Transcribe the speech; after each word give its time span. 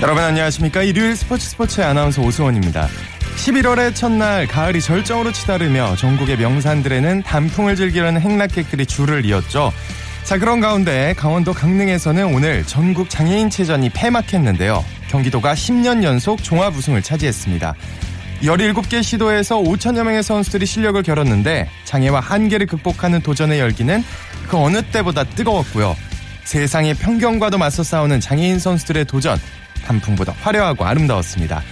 여러분 0.00 0.22
안녕하십니까? 0.22 0.84
일요일 0.84 1.16
스포츠 1.16 1.48
스포츠의 1.48 1.84
아나운서 1.84 2.22
오수원입니다. 2.22 2.86
11월의 3.36 3.96
첫날 3.96 4.46
가을이 4.46 4.80
절정으로 4.80 5.32
치달으며 5.32 5.96
전국의 5.96 6.36
명산들에는 6.38 7.24
단풍을 7.24 7.74
즐기려는 7.74 8.20
행락객들이 8.20 8.86
줄을 8.86 9.24
이었죠. 9.24 9.72
자 10.22 10.38
그런 10.38 10.60
가운데 10.60 11.14
강원도 11.16 11.52
강릉에서는 11.52 12.32
오늘 12.32 12.64
전국 12.64 13.10
장애인체전이 13.10 13.90
폐막했는데요. 13.90 14.84
경기도가 15.08 15.54
10년 15.54 16.04
연속 16.04 16.44
종합 16.44 16.76
우승을 16.76 17.02
차지했습니다. 17.02 17.74
17개 18.42 19.02
시도에서 19.02 19.58
5천여 19.58 20.04
명의 20.04 20.22
선수들이 20.22 20.64
실력을 20.64 21.02
겨뤘는데 21.02 21.68
장애와 21.86 22.20
한계를 22.20 22.68
극복하는 22.68 23.20
도전의 23.20 23.58
열기는 23.58 24.04
그 24.48 24.58
어느 24.58 24.80
때보다 24.80 25.24
뜨거웠고요. 25.24 25.96
세상의 26.44 26.94
편견과도 26.94 27.58
맞서 27.58 27.82
싸우는 27.82 28.20
장애인 28.20 28.58
선수들의 28.58 29.04
도전, 29.04 29.38
단풍보다 29.88 30.34
화려하고 30.40 30.84
아름다웠습니다. 30.84 31.62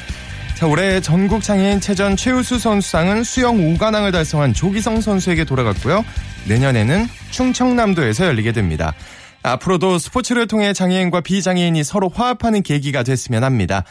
자, 0.57 0.67
올해 0.67 1.01
전국 1.03 1.43
장애인 1.43 1.81
체전 1.81 2.17
최우수 2.17 2.59
선수상은 2.59 3.25
수영 3.25 3.59
5관왕을 3.59 4.11
달성한 4.11 4.55
조기성 4.55 5.03
선수에게 5.03 5.45
돌아갔고요. 5.45 6.03
내년에는 6.49 7.07
충청남도에서 7.31 8.25
열리게 8.27 8.53
됩니다. 8.53 8.95
앞으로도 9.43 9.99
스포츠를 9.99 10.47
통해 10.47 10.73
장애인과 10.73 11.21
비장애인이 11.21 11.85
서로 11.85 12.09
화합하는 12.09 12.63
계기가 12.63 13.03
됐으면 13.03 13.45
합니다. 13.45 13.85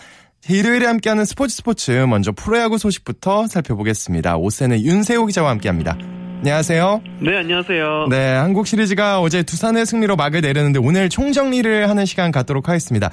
일요일에 0.50 0.88
함께하는 0.88 1.24
스포츠 1.26 1.56
스포츠 1.56 1.92
먼저 1.92 2.32
프로야구 2.32 2.78
소식부터 2.78 3.48
살펴보겠습니다. 3.48 4.38
오센의 4.38 4.84
윤세호 4.84 5.28
기자와 5.28 5.52
함께합니다. 5.52 5.98
안녕하세요. 6.46 7.02
네, 7.22 7.38
안녕하세요. 7.38 8.06
네, 8.12 8.36
한국 8.36 8.68
시리즈가 8.68 9.20
어제 9.20 9.42
두산의 9.42 9.88
승리로 9.88 10.16
막을 10.16 10.42
내렸는데 10.42 10.78
오늘 10.78 11.10
총정리를 11.10 11.90
하는 11.90 12.06
시간 12.06 12.32
갖도록 12.32 12.70
하겠습니다. 12.70 13.10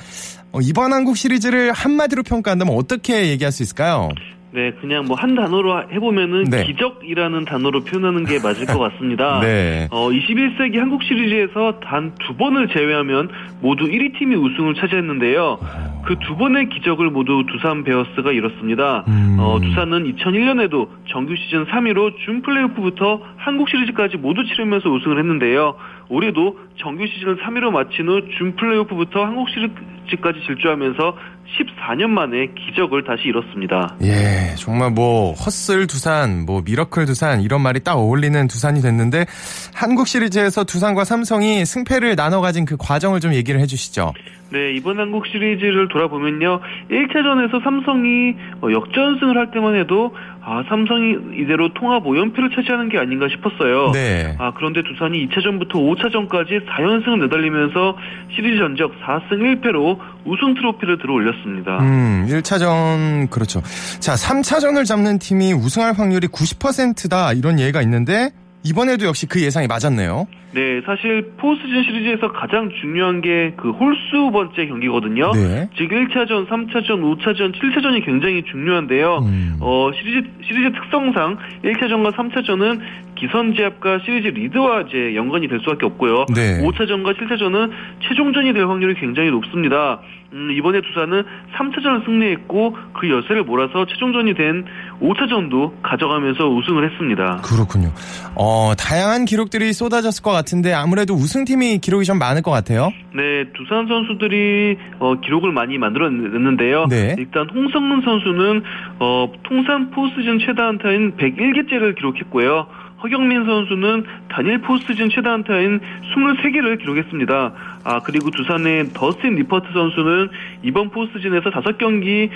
어, 0.53 0.61
이번 0.61 0.93
한국 0.93 1.17
시리즈를 1.17 1.73
한마디로 1.73 2.25
평가한다면 2.25 2.77
어떻게 2.77 3.29
얘기할 3.29 3.51
수 3.51 3.63
있을까요? 3.63 4.11
네, 4.55 4.73
그냥 4.81 5.07
뭐 5.07 5.17
한 5.17 5.35
단어로 5.35 5.85
해보면은 5.93 6.45
네. 6.45 6.65
기적이라는 6.65 7.45
단어로 7.47 7.85
표현하는 7.85 8.25
게 8.25 8.39
맞을 8.43 8.67
것 8.67 8.79
같습니다. 8.79 9.41
네. 9.45 9.89
어, 9.91 10.11
21세기 10.11 10.77
한국 10.79 11.03
시리즈에서 11.05 11.81
단 11.81 12.13
두 12.27 12.37
번을 12.37 12.69
제외하면 12.69 13.31
모두 13.61 13.85
1위 13.87 14.19
팀이 14.19 14.35
우승을 14.37 14.75
차지했는데요. 14.75 15.59
그 16.05 16.17
두 16.19 16.37
번의 16.37 16.69
기적을 16.69 17.11
모두 17.11 17.45
두산 17.51 17.85
베어스가 17.85 18.33
이뤘습니다. 18.33 19.05
음. 19.09 19.37
어, 19.39 19.59
두산은 19.61 20.13
2001년에도 20.17 20.89
정규 21.09 21.35
시즌 21.37 21.65
3위로 21.67 22.13
준 22.25 22.43
플레이오프부터 22.43 23.21
한국 23.37 23.69
시리즈까지 23.71 24.17
모두 24.19 24.45
치르면서 24.45 24.91
우승을 24.91 25.19
했는데요. 25.19 25.77
올해도 26.13 26.59
정규 26.79 27.07
시즌을 27.07 27.39
3위로 27.43 27.71
마친 27.71 28.07
후 28.09 28.21
준 28.39 28.55
플레이오프부터 28.57 29.25
한국 29.25 29.49
시리즈까지 29.49 30.41
질주하면서 30.47 31.17
14년 31.59 32.09
만에 32.09 32.49
기적을 32.55 33.05
다시 33.05 33.29
이뤘습니다. 33.29 33.97
예, 34.03 34.55
정말 34.57 34.91
뭐 34.91 35.33
헛슬 35.33 35.87
두산, 35.87 36.45
뭐 36.47 36.63
미러클 36.65 37.05
두산 37.07 37.41
이런 37.41 37.61
말이 37.63 37.81
딱 37.81 37.95
어울리는 37.97 38.47
두산이 38.49 38.81
됐는데 38.81 39.27
한국 39.75 40.07
시리즈에서 40.07 40.65
두산과 40.65 41.05
삼성이 41.05 41.65
승패를 41.65 42.17
나눠 42.17 42.41
가진 42.41 42.65
그 42.65 42.77
과정을 42.79 43.21
좀 43.21 43.35
얘기를 43.35 43.61
해 43.61 43.67
주시죠. 43.67 44.13
네, 44.51 44.73
이번 44.75 44.99
한국 44.99 45.27
시리즈를 45.27 45.89
돌아보면요. 45.89 46.61
1차전에서 46.91 47.63
삼성이 47.65 48.35
어, 48.61 48.71
역전승을 48.71 49.37
할 49.39 49.51
때만 49.51 49.77
해도 49.77 50.15
아, 50.45 50.65
삼성이 50.69 51.17
이대로 51.41 51.73
통합 51.73 52.05
5연패를 52.05 52.55
차지하는 52.55 52.89
게 52.89 52.99
아닌가 52.99 53.29
싶었어요. 53.29 53.93
네. 53.93 54.35
아, 54.39 54.53
그런데 54.57 54.83
두산이 54.83 55.29
2차전부터 55.29 55.71
5차전까지 55.71 56.67
4연승을 56.67 57.21
내달리면서 57.23 57.97
시리즈 58.35 58.59
전적 58.59 58.93
4승 59.01 59.61
1패로 59.61 59.99
우승 60.25 60.55
트로피를 60.55 60.99
들어 60.99 61.15
올렸습니다. 61.15 61.79
음, 61.79 62.27
1차전 62.29 63.31
그렇죠. 63.31 63.63
자, 64.01 64.15
3차전을 64.15 64.85
잡는 64.85 65.21
팀이 65.21 65.53
우승할 65.53 65.93
확률이 65.93 66.27
90%다 66.27 67.33
이런 67.33 67.61
예가 67.61 67.81
있는데 67.83 68.31
이번에도 68.65 69.07
역시 69.07 69.27
그 69.27 69.41
예상이 69.43 69.67
맞았네요. 69.67 70.27
네, 70.55 70.83
사실 70.85 71.33
포스즌 71.39 71.83
시리즈에서 71.83 72.31
가장 72.33 72.71
중요한 72.81 73.21
게 73.23 73.53
그 73.57 73.71
홀수 73.71 74.31
번째 74.33 74.67
경기거든요. 74.67 75.33
네. 75.33 75.69
즉 75.77 75.89
1차전, 75.89 76.47
3차전, 76.49 77.01
5차전, 77.01 77.53
7차전이 77.55 78.05
굉장히 78.05 78.43
중요한데요. 78.45 79.19
음. 79.19 79.57
어, 79.61 79.91
시리즈 79.95 80.29
시리즈 80.43 80.73
특성상 80.73 81.39
1차전과 81.65 82.13
3차전은 82.13 82.81
기선제압과 83.15 84.01
시리즈 84.05 84.29
리드와 84.29 84.83
이제 84.83 85.15
연관이 85.15 85.49
될 85.49 85.61
수밖에 85.61 85.87
없고요. 85.87 86.27
네. 86.35 86.61
5차전과 86.63 87.17
7차전은 87.19 87.71
최종전이 88.09 88.53
될 88.53 88.67
확률이 88.67 88.95
굉장히 88.95 89.31
높습니다. 89.31 90.01
음, 90.33 90.51
이번에 90.51 90.81
두산은 90.81 91.23
3차전을 91.55 92.05
승리했고 92.05 92.77
그 92.95 93.11
여세를 93.11 93.45
몰아서 93.45 93.85
최종전이 93.87 94.35
된 94.35 94.65
5차전도 95.03 95.83
가져가면서 95.83 96.49
우승을 96.49 96.91
했습니다. 96.91 97.43
그렇군요. 97.43 97.91
어, 98.35 98.73
다양한 98.79 99.25
기록들이 99.25 99.73
쏟아졌을 99.73 100.23
것 100.23 100.31
같은데 100.31 100.73
아무래도 100.73 101.15
우승팀이 101.15 101.79
기록이 101.79 102.05
좀 102.05 102.19
많을 102.19 102.43
것 102.43 102.51
같아요. 102.51 102.93
네, 103.15 103.45
두산 103.55 103.89
선수들이 103.89 104.79
어, 105.01 105.21
기록을 105.21 105.53
많이 105.53 105.77
만들어냈는데요. 105.79 106.87
네. 106.87 107.17
일단 107.19 107.49
홍성문 107.51 108.03
선수는 108.03 108.63
어, 109.01 109.33
통산 109.43 109.91
포스즌 109.91 110.39
최다 110.39 110.69
안타인 110.69 111.17
101개째를 111.17 111.97
기록했고요. 111.97 112.67
허경민 113.03 113.45
선수는 113.45 114.05
단일 114.29 114.61
포스즌 114.61 115.11
최다 115.11 115.33
안타인 115.33 115.81
23개를 116.15 116.79
기록했습니다. 116.79 117.53
아 117.85 118.01
그리고 118.01 118.31
두산의 118.31 118.93
더스틴 118.95 119.35
니퍼트 119.35 119.73
선수는 119.73 120.29
이번 120.63 120.91
포스트시즌에서 120.91 121.51
5경기 121.51 122.31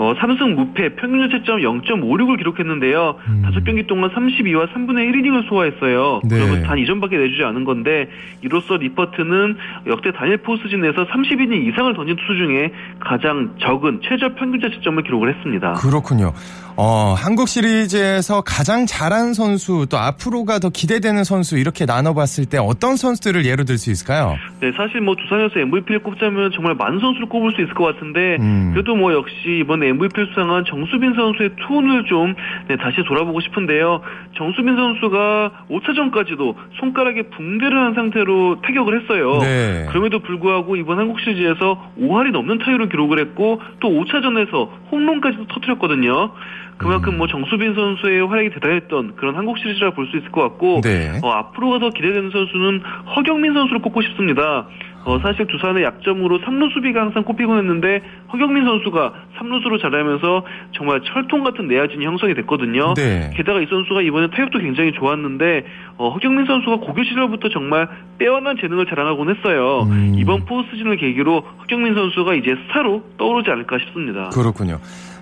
어, 0.00 0.14
3승 0.14 0.54
무패 0.54 0.94
평균 0.94 1.28
자책점 1.28 1.58
0.56을 1.58 2.38
기록했는데요. 2.38 3.16
음. 3.26 3.42
5경기 3.48 3.88
동안 3.88 4.10
32와 4.10 4.72
3분의 4.72 5.10
1이닝을 5.10 5.48
소화했어요. 5.48 6.20
네. 6.22 6.36
그러면 6.38 6.62
단 6.62 6.78
2점밖에 6.78 7.18
내주지 7.18 7.42
않은 7.42 7.64
건데 7.64 8.08
이로써 8.42 8.76
니퍼트는 8.76 9.56
역대 9.88 10.12
단일 10.12 10.36
포스트시즌에서 10.36 11.04
30이닝 11.08 11.66
이상을 11.66 11.92
던진 11.94 12.14
투수 12.14 12.36
중에 12.36 12.70
가장 13.00 13.56
적은 13.60 14.00
최저 14.04 14.34
평균 14.36 14.60
자책점을 14.60 15.02
기록을 15.02 15.34
했습니다. 15.34 15.72
그렇군요. 15.72 16.32
어, 16.80 17.12
한국 17.18 17.48
시리즈에서 17.48 18.42
가장 18.42 18.86
잘한 18.86 19.34
선수 19.34 19.86
또 19.90 19.98
앞으로가 19.98 20.60
더 20.60 20.70
기대되는 20.70 21.24
선수 21.24 21.58
이렇게 21.58 21.86
나눠봤을 21.86 22.46
때 22.48 22.56
어떤 22.56 22.94
선수들을 22.94 23.44
예로 23.46 23.64
들 23.64 23.78
수 23.78 23.90
있을까요? 23.90 24.36
네, 24.60 24.70
사실 24.76 25.00
뭐 25.00 25.16
두산에서 25.16 25.58
MVP를 25.58 26.02
꼽자면 26.04 26.52
정말 26.54 26.74
많은 26.74 27.00
선수를 27.00 27.28
꼽을 27.28 27.52
수 27.52 27.62
있을 27.62 27.74
것 27.74 27.84
같은데 27.84 28.36
음. 28.40 28.70
그래도 28.72 28.94
뭐 28.94 29.12
역시 29.12 29.58
이번에 29.60 29.87
MVP를 29.88 30.28
수상한 30.28 30.64
정수빈 30.64 31.14
선수의 31.14 31.50
투혼을 31.66 32.04
좀 32.04 32.34
네, 32.68 32.76
다시 32.76 33.02
돌아보고 33.04 33.40
싶은데요. 33.40 34.00
정수빈 34.36 34.76
선수가 34.76 35.50
5차전까지도 35.70 36.54
손가락에 36.80 37.22
붕대를 37.30 37.78
한 37.78 37.94
상태로 37.94 38.60
타격을 38.62 39.02
했어요. 39.02 39.38
네. 39.40 39.86
그럼에도 39.88 40.20
불구하고 40.20 40.76
이번 40.76 40.98
한국 40.98 41.20
시리즈에서 41.20 41.92
5할이 42.00 42.30
넘는 42.32 42.58
타율을 42.58 42.88
기록을 42.88 43.18
했고 43.20 43.60
또 43.80 43.88
5차전에서 43.88 44.68
홈런까지도 44.90 45.46
터뜨렸거든요. 45.48 46.32
그만큼 46.78 47.14
음. 47.14 47.18
뭐 47.18 47.26
정수빈 47.26 47.74
선수의 47.74 48.26
활약이 48.26 48.50
대단했던 48.50 49.16
그런 49.16 49.34
한국 49.34 49.58
시리즈라 49.58 49.90
볼 49.92 50.08
수 50.08 50.16
있을 50.16 50.30
것 50.30 50.40
같고 50.42 50.80
네. 50.80 51.20
어, 51.22 51.28
앞으로가 51.28 51.80
더 51.80 51.90
기대되는 51.90 52.30
선수는 52.30 52.82
허경민 53.16 53.52
선수를 53.52 53.82
꼽고 53.82 54.00
싶습니다. 54.02 54.66
어, 55.08 55.18
사실 55.20 55.46
두산의 55.46 55.84
약점으로 55.84 56.40
3루 56.40 56.70
수비가 56.74 57.00
항상 57.00 57.24
꼽히곤 57.24 57.56
했는데 57.56 58.02
허경민 58.30 58.62
선수가 58.62 59.14
3루수로 59.38 59.80
잘하면서 59.80 60.44
정말 60.72 61.00
철통 61.00 61.44
같은 61.44 61.66
내야진이 61.66 62.04
형성이 62.04 62.34
됐거든요. 62.34 62.92
네. 62.92 63.30
게다가 63.34 63.62
이 63.62 63.66
선수가 63.70 64.02
이번에 64.02 64.28
타격도 64.28 64.58
굉장히 64.58 64.92
좋았는데 64.92 65.64
어, 65.96 66.10
허경민 66.10 66.44
선수가 66.44 66.80
고교 66.80 67.04
시절부터 67.04 67.48
정말 67.48 67.88
빼어난 68.18 68.58
재능을 68.60 68.84
자랑하곤 68.84 69.34
했어요. 69.34 69.88
음. 69.90 70.12
이번 70.18 70.44
포스즌을 70.44 70.98
계기로 70.98 71.40
허경민 71.62 71.94
선수가 71.94 72.34
이제 72.34 72.54
스타로 72.66 73.02
떠오르지 73.16 73.50
않을까 73.50 73.78
싶습니다. 73.78 74.28
그렇군요. 74.28 74.78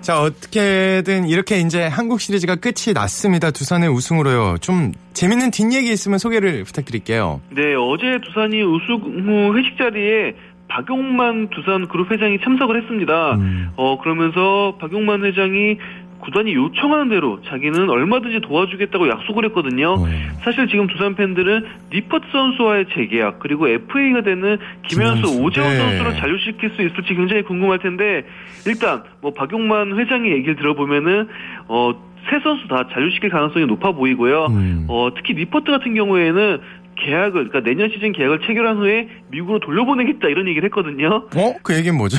자, 0.07 0.21
어떻게든 0.21 1.27
이렇게 1.27 1.59
이제 1.59 1.85
한국 1.85 2.21
시리즈가 2.21 2.55
끝이 2.55 2.93
났습니다. 2.93 3.51
두산의 3.51 3.89
우승으로요. 3.89 4.55
좀 4.61 4.93
재밌는 5.11 5.51
뒷얘기 5.51 5.91
있으면 5.91 6.17
소개를 6.17 6.63
부탁드릴게요. 6.63 7.41
네, 7.49 7.75
어제 7.75 8.17
두산이 8.23 8.63
우승 8.63 8.95
후 8.95 9.57
회식 9.57 9.77
자리에 9.77 10.33
박용만 10.69 11.49
두산 11.49 11.89
그룹 11.89 12.09
회장이 12.09 12.39
참석을 12.41 12.81
했습니다. 12.83 13.33
음. 13.33 13.71
어, 13.75 13.97
그러면서 13.99 14.77
박용만 14.79 15.25
회장이 15.25 15.75
구단이 16.19 16.53
요청하는 16.53 17.09
대로 17.09 17.41
자기는 17.43 17.89
얼마든지 17.89 18.41
도와주겠다고 18.41 19.07
약속을 19.07 19.45
했거든요. 19.45 19.95
네. 20.05 20.29
사실 20.43 20.67
지금 20.67 20.87
두산 20.87 21.15
팬들은 21.15 21.65
니퍼트 21.93 22.25
선수와의 22.31 22.87
재계약 22.93 23.39
그리고 23.39 23.67
FA가 23.67 24.21
되는 24.21 24.57
김현수, 24.87 25.21
김현수, 25.21 25.43
오재원 25.43 25.69
네. 25.69 25.77
선수를 25.77 26.15
잔류시킬 26.15 26.69
수 26.71 26.81
있을지 26.81 27.13
굉장히 27.13 27.43
궁금할 27.43 27.79
텐데 27.79 28.25
일단 28.65 29.03
뭐 29.21 29.33
박용만 29.33 29.97
회장의 29.97 30.31
얘기를 30.31 30.55
들어보면은 30.55 31.27
어세 31.67 32.39
선수 32.43 32.67
다 32.67 32.87
잔류시킬 32.91 33.29
가능성이 33.29 33.65
높아 33.65 33.91
보이고요. 33.91 34.45
음. 34.47 34.85
어, 34.87 35.09
특히 35.15 35.33
니퍼트 35.33 35.71
같은 35.71 35.93
경우에는 35.93 36.59
계약을 36.99 37.49
그러니까 37.49 37.61
내년 37.61 37.89
시즌 37.89 38.11
계약을 38.11 38.41
체결한 38.45 38.77
후에 38.77 39.07
미국으로 39.29 39.59
돌려보내겠다 39.59 40.27
이런 40.27 40.47
얘기를 40.47 40.65
했거든요. 40.65 41.27
어? 41.35 41.53
그 41.63 41.75
얘기는 41.75 41.95
뭐죠? 41.97 42.17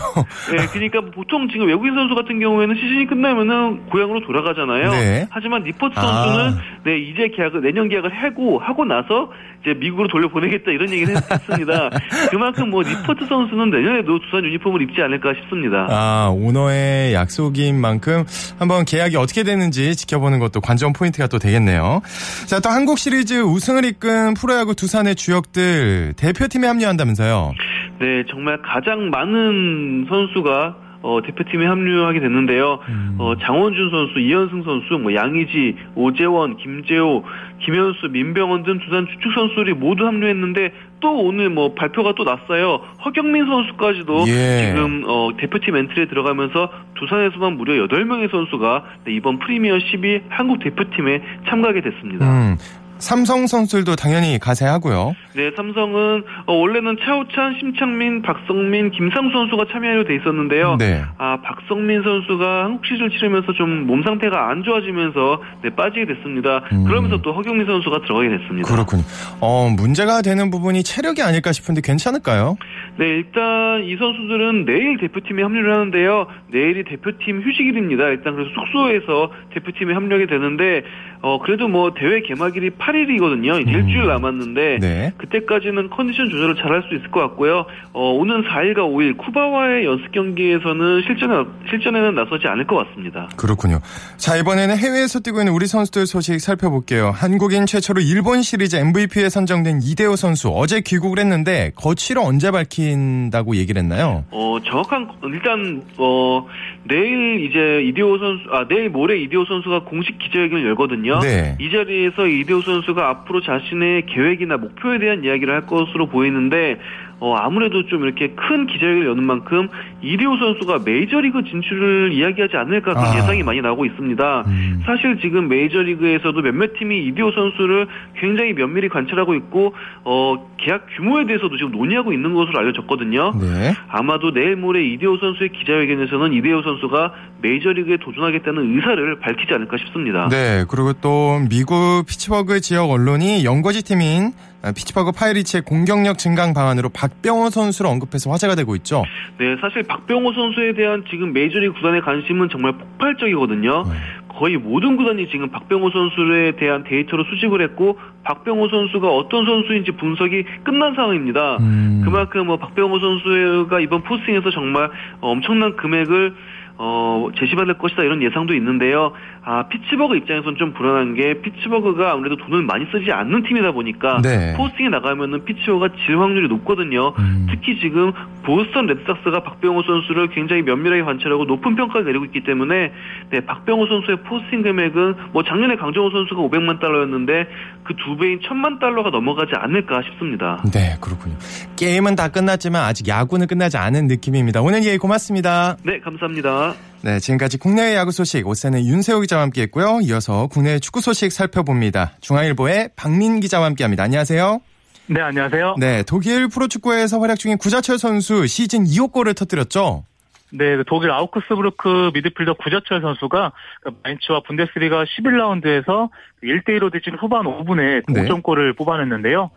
네, 0.50 0.66
그러니까 0.72 1.00
보통 1.00 1.48
지금 1.48 1.66
외국인 1.66 1.94
선수 1.94 2.14
같은 2.14 2.38
경우에는 2.40 2.74
시즌이 2.74 3.06
끝나면은 3.06 3.86
고향으로 3.86 4.20
돌아가잖아요. 4.20 4.90
네. 4.90 5.26
하지만 5.30 5.64
아. 5.96 6.00
선수는 6.02 6.60
네 6.84 6.98
이제 6.98 7.28
계약을 7.28 7.62
내년 7.62 7.88
계약을 7.88 8.10
하고 8.10 8.58
하고 8.58 8.84
나서 8.84 9.30
이제 9.60 9.74
미국으로 9.74 10.08
돌려보내겠다 10.08 10.70
이런 10.70 10.90
얘기를 10.90 11.16
했, 11.16 11.30
했습니다. 11.30 11.90
그만큼 12.30 12.70
뭐 12.70 12.82
니퍼트 12.82 13.26
선수는 13.26 13.70
내년에도 13.70 14.18
두산 14.20 14.44
유니폼을 14.44 14.82
입지 14.82 15.02
않을까 15.02 15.34
싶습니다. 15.34 15.86
아, 15.90 16.30
오너의 16.30 17.14
약속인 17.14 17.80
만큼 17.80 18.24
한번 18.58 18.84
계약이 18.84 19.16
어떻게 19.16 19.42
되는지 19.42 19.96
지켜보는 19.96 20.38
것도 20.38 20.60
관전 20.60 20.92
포인트가 20.92 21.26
또 21.26 21.38
되겠네요. 21.38 22.00
자, 22.46 22.60
또 22.60 22.70
한국 22.70 22.98
시리즈 22.98 23.40
우승을 23.42 23.84
이끈 23.84 24.34
프로야구 24.34 24.74
두산의 24.74 25.16
주역들 25.16 26.14
대표팀에 26.16 26.66
합류한다면서요. 26.66 27.54
네, 28.00 28.24
정말 28.30 28.60
가장 28.62 29.10
많은 29.10 30.06
선수가 30.08 30.87
어, 31.02 31.20
대표팀에 31.24 31.64
합류하게 31.64 32.20
됐는데요. 32.20 32.80
음. 32.88 33.16
어, 33.18 33.36
장원준 33.38 33.90
선수, 33.90 34.18
이현승 34.18 34.64
선수, 34.64 34.94
뭐 34.94 35.14
양의지, 35.14 35.76
오재원, 35.94 36.56
김재호, 36.56 37.24
김현수, 37.60 38.08
민병헌 38.10 38.64
등 38.64 38.78
두산 38.80 39.06
주축 39.06 39.32
선수들이 39.32 39.74
모두 39.74 40.06
합류했는데 40.06 40.72
또 41.00 41.16
오늘 41.18 41.50
뭐 41.50 41.74
발표가 41.74 42.14
또 42.16 42.24
났어요. 42.24 42.80
허경민 43.04 43.46
선수까지도 43.46 44.24
예. 44.28 44.72
지금 44.74 45.04
어, 45.06 45.30
대표팀 45.38 45.76
엔트리에 45.76 46.06
들어가면서 46.06 46.70
두산에서만 46.94 47.56
무려 47.56 47.86
8명의 47.86 48.30
선수가 48.30 48.84
네, 49.04 49.12
이번 49.14 49.38
프리미어 49.38 49.78
12 49.78 50.22
한국 50.28 50.58
대표팀에 50.60 51.22
참가하게 51.48 51.82
됐습니다. 51.82 52.26
음, 52.26 52.56
삼성 52.98 53.46
선수들도 53.46 53.96
당연히 53.96 54.38
가세하고요. 54.38 55.14
네, 55.34 55.50
삼성은 55.56 56.24
어, 56.46 56.52
원래는 56.52 56.96
차우찬, 57.04 57.56
심창민, 57.60 58.22
박성민, 58.22 58.90
김상수 58.90 59.32
선수가 59.32 59.66
참여하려 59.72 60.04
돼 60.04 60.16
있었는데요. 60.16 60.76
네. 60.78 61.02
아, 61.18 61.38
박성민 61.42 62.02
선수가 62.02 62.64
한국 62.64 62.84
시즌을 62.86 63.10
치르면서 63.10 63.52
좀 63.52 63.68
몸 63.88 64.02
상태가 64.02 64.50
안 64.50 64.62
좋아지면서 64.64 65.40
네, 65.62 65.70
빠지게 65.70 66.06
됐습니다. 66.06 66.62
음. 66.72 66.84
그러면서 66.84 67.20
또 67.22 67.32
허경민 67.32 67.66
선수가 67.66 68.02
들어가게 68.02 68.28
됐습니다. 68.30 68.68
그렇군요. 68.70 69.02
어, 69.40 69.68
문제가 69.74 70.20
되는 70.22 70.50
부분이 70.50 70.82
체력이 70.82 71.22
아닐까 71.22 71.52
싶은데 71.52 71.80
괜찮을까요? 71.82 72.56
네, 72.98 73.06
일단 73.06 73.84
이 73.84 73.96
선수들은 73.96 74.64
내일 74.64 74.98
대표팀에 74.98 75.42
합류를 75.42 75.72
하는데요. 75.72 76.26
내일이 76.50 76.84
대표팀 76.84 77.42
휴식일입니다. 77.42 78.08
일단 78.08 78.34
그래서 78.34 78.50
숙소에서 78.54 79.30
대표팀에 79.54 79.94
합류하게 79.94 80.26
되는데 80.26 80.82
어 81.20 81.38
그래도 81.40 81.68
뭐 81.68 81.92
대회 81.94 82.20
개막일이 82.20 82.70
8일이거든요. 82.70 83.60
이제 83.60 83.70
음. 83.78 83.86
일주일 83.86 84.06
남았는데 84.06 84.78
네. 84.80 85.12
그때까지는 85.18 85.90
컨디션 85.90 86.28
조절을 86.30 86.56
잘할 86.56 86.82
수 86.88 86.94
있을 86.94 87.10
것 87.10 87.20
같고요. 87.20 87.66
어 87.92 88.10
오는 88.12 88.42
4일과 88.44 88.78
5일 88.78 89.16
쿠바와의 89.18 89.84
연습 89.84 90.12
경기에서는 90.12 91.02
실전에 91.06 91.44
실전에는 91.70 92.14
나서지 92.14 92.46
않을 92.46 92.66
것 92.66 92.76
같습니다. 92.76 93.28
그렇군요. 93.36 93.80
자, 94.16 94.36
이번에는 94.36 94.76
해외에서 94.76 95.20
뛰고 95.20 95.40
있는 95.40 95.52
우리 95.52 95.66
선수들 95.66 96.06
소식 96.06 96.40
살펴볼게요. 96.40 97.12
한국인 97.14 97.66
최초로 97.66 98.00
일본 98.00 98.42
시리즈 98.42 98.76
MVP에 98.76 99.28
선정된 99.28 99.80
이대호 99.82 100.16
선수 100.16 100.48
어제 100.50 100.80
귀국을 100.80 101.18
했는데 101.18 101.72
거취를 101.76 102.22
언제 102.24 102.50
밝힌다고 102.50 103.56
얘기를 103.56 103.80
했나요? 103.80 104.24
어, 104.30 104.58
정확한, 104.64 105.08
일단, 105.24 105.82
어, 105.98 106.46
내일 106.84 107.48
이제 107.48 107.82
이대호 107.88 108.18
선수, 108.18 108.44
아, 108.52 108.66
내일 108.68 108.88
모레 108.90 109.20
이대호 109.20 109.44
선수가 109.44 109.84
공식 109.84 110.18
기자회견을 110.18 110.66
열거든요. 110.66 111.07
네. 111.20 111.56
이 111.58 111.70
자리에서 111.70 112.26
이대호 112.26 112.60
선수가 112.60 113.08
앞으로 113.08 113.40
자신의 113.40 114.06
계획이나 114.06 114.56
목표에 114.56 114.98
대한 114.98 115.24
이야기를 115.24 115.52
할 115.52 115.66
것으로 115.66 116.06
보이는데, 116.08 116.78
어, 117.20 117.34
아무래도 117.34 117.84
좀 117.86 118.04
이렇게 118.04 118.28
큰 118.28 118.66
기자회견을 118.66 119.06
여는 119.06 119.24
만큼 119.24 119.68
이대호 120.02 120.36
선수가 120.36 120.80
메이저리그 120.84 121.42
진출을 121.44 122.12
이야기하지 122.12 122.56
않을까 122.56 122.94
그런 122.94 123.06
아. 123.06 123.16
예상이 123.16 123.42
많이 123.42 123.60
나오고 123.60 123.86
있습니다. 123.86 124.44
음. 124.46 124.82
사실 124.86 125.18
지금 125.20 125.48
메이저리그에서도 125.48 126.40
몇몇 126.42 126.78
팀이 126.78 127.06
이대호 127.06 127.32
선수를 127.32 127.88
굉장히 128.20 128.52
면밀히 128.52 128.88
관찰하고 128.88 129.34
있고, 129.34 129.74
어, 130.04 130.46
계약 130.58 130.86
규모에 130.96 131.26
대해서도 131.26 131.56
지금 131.56 131.72
논의하고 131.72 132.12
있는 132.12 132.34
것으로 132.34 132.58
알려졌거든요. 132.58 133.32
네. 133.40 133.74
아마도 133.88 134.32
내일 134.32 134.56
모레 134.56 134.84
이대호 134.84 135.18
선수의 135.18 135.50
기자회견에서는 135.50 136.32
이대호 136.34 136.62
선수가 136.62 137.12
메이저리그에 137.42 137.98
도전하겠다는 137.98 138.76
의사를 138.76 139.18
밝히지 139.20 139.54
않을까 139.54 139.76
싶습니다. 139.78 140.28
네, 140.28 140.64
그리고 140.68 140.92
또 140.94 141.40
미국 141.48 142.04
피츠버그 142.06 142.60
지역 142.60 142.90
언론이 142.90 143.44
연고지 143.44 143.82
팀인 143.84 144.32
피츠버그 144.62 145.12
파이리츠의 145.12 145.62
공격력 145.62 146.18
증강 146.18 146.52
방안으로 146.52 146.88
박병호 146.88 147.50
선수를 147.50 147.90
언급해서 147.90 148.30
화제가 148.30 148.54
되고 148.54 148.74
있죠. 148.76 149.04
네, 149.38 149.56
사실 149.60 149.84
박병호 149.84 150.32
선수에 150.32 150.74
대한 150.74 151.04
지금 151.10 151.32
메이저리그 151.32 151.74
구단의 151.74 152.02
관심은 152.02 152.48
정말 152.50 152.72
폭발적이거든요. 152.72 153.84
네. 153.84 153.92
거의 154.38 154.56
모든 154.56 154.96
구단이 154.96 155.28
지금 155.30 155.50
박병호 155.50 155.90
선수에 155.90 156.52
대한 156.56 156.84
데이터를 156.84 157.24
수집을 157.28 157.60
했고 157.62 157.98
박병호 158.22 158.68
선수가 158.68 159.08
어떤 159.08 159.44
선수인지 159.44 159.92
분석이 159.92 160.44
끝난 160.62 160.94
상황입니다. 160.94 161.56
음. 161.58 162.02
그만큼 162.04 162.46
뭐 162.46 162.56
박병호 162.56 163.00
선수가 163.00 163.80
이번 163.80 164.02
포스팅에서 164.02 164.50
정말 164.50 164.90
엄청난 165.20 165.76
금액을 165.76 166.34
어, 166.78 167.28
제시받을 167.38 167.78
것이다 167.78 168.02
이런 168.02 168.22
예상도 168.22 168.54
있는데요. 168.54 169.12
아, 169.44 169.66
피츠버그 169.68 170.16
입장에서는 170.16 170.56
좀 170.58 170.72
불안한 170.72 171.14
게 171.14 171.40
피츠버그가 171.42 172.12
아무래도 172.12 172.36
돈을 172.36 172.62
많이 172.62 172.86
쓰지 172.92 173.12
않는 173.12 173.42
팀이다 173.42 173.72
보니까 173.72 174.20
네. 174.22 174.54
포스팅에 174.56 174.88
나가면은 174.88 175.44
피츠버그가 175.44 175.94
질 176.06 176.18
확률이 176.18 176.48
높거든요. 176.48 177.12
음. 177.18 177.46
특히 177.50 177.78
지금 177.80 178.12
보스턴 178.44 178.86
레드삭스가 178.86 179.42
박병호 179.42 179.82
선수를 179.82 180.28
굉장히 180.28 180.62
면밀하게 180.62 181.02
관찰하고 181.02 181.44
높은 181.44 181.76
평가를 181.76 182.06
내리고 182.06 182.24
있기 182.24 182.44
때문에 182.44 182.92
네, 183.30 183.40
박병호 183.40 183.86
선수의 183.86 184.22
포스팅 184.22 184.62
금액은 184.62 185.14
뭐 185.32 185.42
작년에 185.42 185.76
강정호 185.76 186.10
선수가 186.10 186.40
500만 186.40 186.80
달러였는데 186.80 187.48
그 187.84 187.98
두 187.98 188.16
배인 188.16 188.38
1000만 188.40 188.80
달러가 188.80 189.10
넘어가지 189.10 189.52
않을까 189.54 190.02
싶습니다. 190.02 190.62
네, 190.72 190.96
그렇군요. 191.00 191.36
게임은 191.76 192.16
다 192.16 192.28
끝났지만 192.28 192.82
아직 192.82 193.08
야구는 193.08 193.46
끝나지 193.46 193.76
않은 193.76 194.06
느낌입니다. 194.06 194.62
오늘 194.62 194.84
얘기 194.84 194.98
고맙습니다. 194.98 195.76
네, 195.82 195.98
감사합니다. 196.00 196.67
네, 197.02 197.18
지금까지 197.20 197.58
국내외 197.58 197.94
야구 197.94 198.10
소식 198.10 198.46
오세는 198.46 198.84
윤세호 198.84 199.20
기자와 199.20 199.42
함께했고요. 199.42 200.00
이어서 200.02 200.48
국내 200.48 200.78
축구 200.78 201.00
소식 201.00 201.32
살펴봅니다. 201.32 202.12
중앙일보의 202.20 202.90
박민 202.96 203.40
기자와 203.40 203.66
함께합니다. 203.66 204.02
안녕하세요. 204.02 204.60
네, 205.06 205.20
안녕하세요. 205.20 205.76
네, 205.78 206.02
독일 206.02 206.48
프로축구에서 206.48 207.18
활약 207.18 207.38
중인 207.38 207.56
구자철 207.58 207.98
선수 207.98 208.46
시즌 208.46 208.84
2호 208.84 209.12
골을 209.12 209.34
터뜨렸죠. 209.34 210.04
네, 210.50 210.76
그 210.76 210.84
독일 210.86 211.10
아우크스부르크 211.10 212.10
미드필더 212.14 212.54
구자철 212.54 213.00
선수가 213.00 213.52
그 213.82 213.90
마인츠와 214.02 214.42
분데스리가 214.46 215.04
11라운드에서 215.04 216.08
1대1로 216.42 216.92
뒤진 216.92 217.14
후반 217.14 217.44
5분에 217.44 218.02
네. 218.08 218.14
동점골을 218.14 218.74
뽑아냈는데요. 218.74 219.50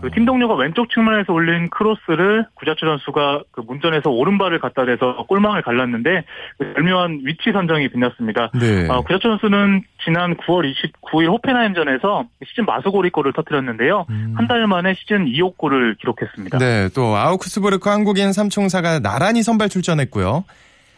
그 0.00 0.10
팀 0.10 0.24
동료가 0.24 0.54
왼쪽 0.54 0.90
측면에서 0.90 1.32
올린 1.32 1.68
크로스를 1.70 2.46
구자철 2.54 2.88
선수가 2.88 3.42
그 3.50 3.60
문전에서 3.60 4.10
오른발을 4.10 4.60
갖다 4.60 4.84
대서 4.86 5.16
골망을 5.28 5.62
갈랐는데 5.62 6.24
그 6.58 6.74
절묘한 6.74 7.20
위치 7.24 7.52
선정이 7.52 7.88
빛났습니다. 7.88 8.50
네. 8.58 8.88
아, 8.90 9.00
구자철 9.00 9.32
선수는 9.32 9.82
지난 10.04 10.36
9월 10.36 10.72
29일 10.72 11.28
호펜하임전에서 11.28 12.24
시즌 12.46 12.64
마수고리 12.64 13.10
골을 13.10 13.32
터뜨렸는데요. 13.32 14.06
음. 14.08 14.34
한달 14.36 14.66
만에 14.66 14.94
시즌 14.94 15.26
2호 15.26 15.56
골을 15.56 15.96
기록했습니다. 15.96 16.58
네, 16.58 16.88
또 16.94 17.16
아우크스부르크 17.16 17.88
한국인 17.88 18.32
삼총사가 18.32 19.00
나란히 19.00 19.42
선발 19.42 19.68
출전했고요. 19.68 20.44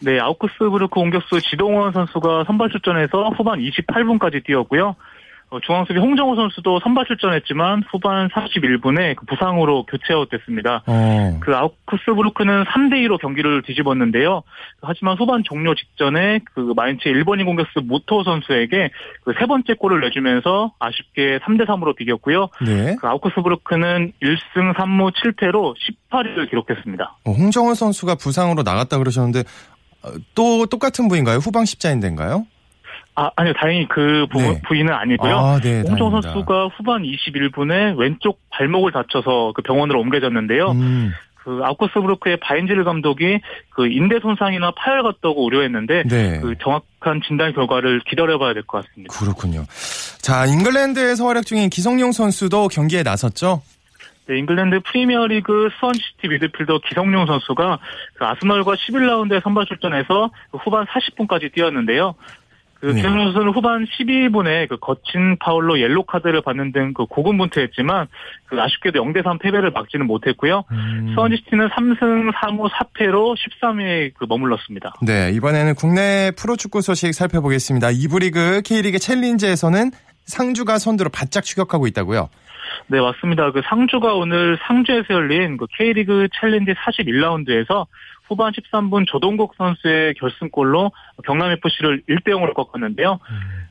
네, 0.01 0.19
아우크스부르크 0.19 0.93
공격수 0.93 1.41
지동원 1.41 1.91
선수가 1.91 2.45
선발 2.45 2.69
출전해서 2.69 3.31
후반 3.37 3.59
28분까지 3.59 4.45
뛰었고요. 4.45 4.95
어, 5.49 5.59
중앙수비 5.59 5.99
홍정호 5.99 6.35
선수도 6.35 6.79
선발 6.83 7.05
출전했지만 7.07 7.83
후반 7.91 8.29
31분에 8.29 9.15
그 9.15 9.25
부상으로 9.25 9.85
교체 9.85 10.13
아웃됐습니다. 10.13 10.83
어. 10.85 11.37
그 11.41 11.55
아우크스부르크는 11.55 12.65
3대 12.65 12.93
2로 13.07 13.19
경기를 13.19 13.63
뒤집었는데요. 13.63 14.43
하지만 14.83 15.17
후반 15.17 15.43
종료 15.43 15.73
직전에 15.73 16.41
그 16.53 16.73
마인츠 16.75 17.07
일본인 17.07 17.47
공격수 17.47 17.81
무토 17.83 18.23
선수에게 18.23 18.91
그 19.23 19.39
세 19.39 19.45
번째 19.45 19.73
골을 19.73 20.01
내주면서 20.01 20.73
아쉽게 20.79 21.39
3대 21.39 21.65
3으로 21.65 21.95
비겼고요. 21.95 22.49
네. 22.65 22.95
그 22.99 23.07
아우크스부르크는 23.07 24.11
1승 24.21 24.75
3무 24.75 25.11
7패로 25.13 25.73
18위를 26.11 26.49
기록했습니다. 26.49 27.15
어, 27.25 27.31
홍정호 27.31 27.73
선수가 27.73 28.15
부상으로 28.15 28.63
나갔다 28.63 28.97
그러셨는데 28.97 29.39
어, 30.03 30.09
또 30.35 30.65
똑같은 30.65 31.07
부인가요? 31.07 31.37
후방 31.37 31.65
십자인대인가요? 31.65 32.45
아, 33.19 33.31
아니요. 33.35 33.53
다행히 33.57 33.85
그 33.89 34.27
부, 34.31 34.39
네. 34.39 34.61
부인은 34.65 34.93
아니고요. 34.93 35.35
아, 35.37 35.59
네. 35.59 35.83
다행입니다. 35.83 36.21
선수가 36.21 36.67
후반 36.77 37.03
21분에 37.03 37.97
왼쪽 37.97 38.39
발목을 38.51 38.93
다쳐서 38.93 39.51
그 39.55 39.61
병원으로 39.61 39.99
옮겨졌는데요. 39.99 40.71
음, 40.71 41.11
그 41.35 41.59
아우크스부르크의 41.63 42.37
바인질 42.37 42.81
감독이 42.85 43.39
그 43.71 43.87
인대 43.87 44.19
손상이나 44.21 44.71
파열 44.77 45.03
같다고 45.03 45.43
우려했는데 45.45 46.03
네. 46.07 46.39
그 46.39 46.55
정확한 46.61 47.21
진단 47.27 47.53
결과를 47.53 48.01
기다려봐야 48.07 48.53
될 48.53 48.63
것 48.63 48.85
같습니다. 48.85 49.13
그렇군요. 49.19 49.65
자, 50.21 50.45
잉글랜드에서 50.45 51.25
활약 51.27 51.45
중인 51.45 51.69
기성용 51.69 52.11
선수도 52.13 52.67
경기에 52.69 53.03
나섰죠? 53.03 53.61
네, 54.27 54.37
잉글랜드 54.37 54.81
프리미어리그 54.81 55.69
스완지시티 55.79 56.27
미드필더 56.27 56.81
기성용 56.87 57.25
선수가 57.25 57.79
그 58.13 58.25
아스널과 58.25 58.75
11라운드에 58.75 59.41
선발 59.41 59.65
출전해서 59.65 60.29
그 60.51 60.57
후반 60.59 60.85
40분까지 60.85 61.51
뛰었는데요. 61.51 62.13
그 62.79 62.87
네. 62.87 62.95
기성용 62.95 63.25
선수는 63.25 63.53
후반 63.53 63.85
12분에 63.85 64.67
그 64.69 64.77
거친 64.77 65.37
파울로 65.39 65.79
옐로 65.79 66.03
카드를 66.03 66.41
받는 66.41 66.71
등 66.71 66.89
그 66.93 67.05
고군분투했지만 67.05 68.07
그 68.45 68.61
아쉽게도 68.61 69.01
0대 69.03 69.23
3 69.23 69.39
패배를 69.39 69.71
막지는 69.71 70.05
못했고요. 70.07 70.63
음. 70.71 71.11
스완지시티는 71.13 71.69
3승 71.69 72.33
3무 72.33 72.69
4패로 72.69 73.35
13위에 73.35 74.11
그 74.17 74.25
머물렀습니다. 74.27 74.93
네, 75.01 75.31
이번에는 75.33 75.75
국내 75.75 76.31
프로축구 76.37 76.81
소식 76.81 77.13
살펴보겠습니다. 77.13 77.91
이부 77.91 78.19
리그 78.19 78.61
K리그 78.65 78.99
챌린지에서는 78.99 79.91
상주가 80.25 80.77
선두로 80.77 81.09
바짝 81.09 81.43
추격하고 81.43 81.87
있다고요? 81.87 82.29
네, 82.87 82.99
맞습니다. 82.99 83.51
그 83.51 83.61
상주가 83.65 84.13
오늘 84.13 84.57
상주에서 84.67 85.13
열린 85.13 85.57
그 85.57 85.65
K리그 85.77 86.27
챌린지 86.39 86.73
41라운드에서 86.73 87.85
후반 88.29 88.53
13분 88.53 89.07
조동건 89.07 89.55
선수의 89.57 90.13
결승골로 90.13 90.91
경남FC를 91.25 92.03
1대0으로 92.07 92.53
꺾었는데요. 92.53 93.19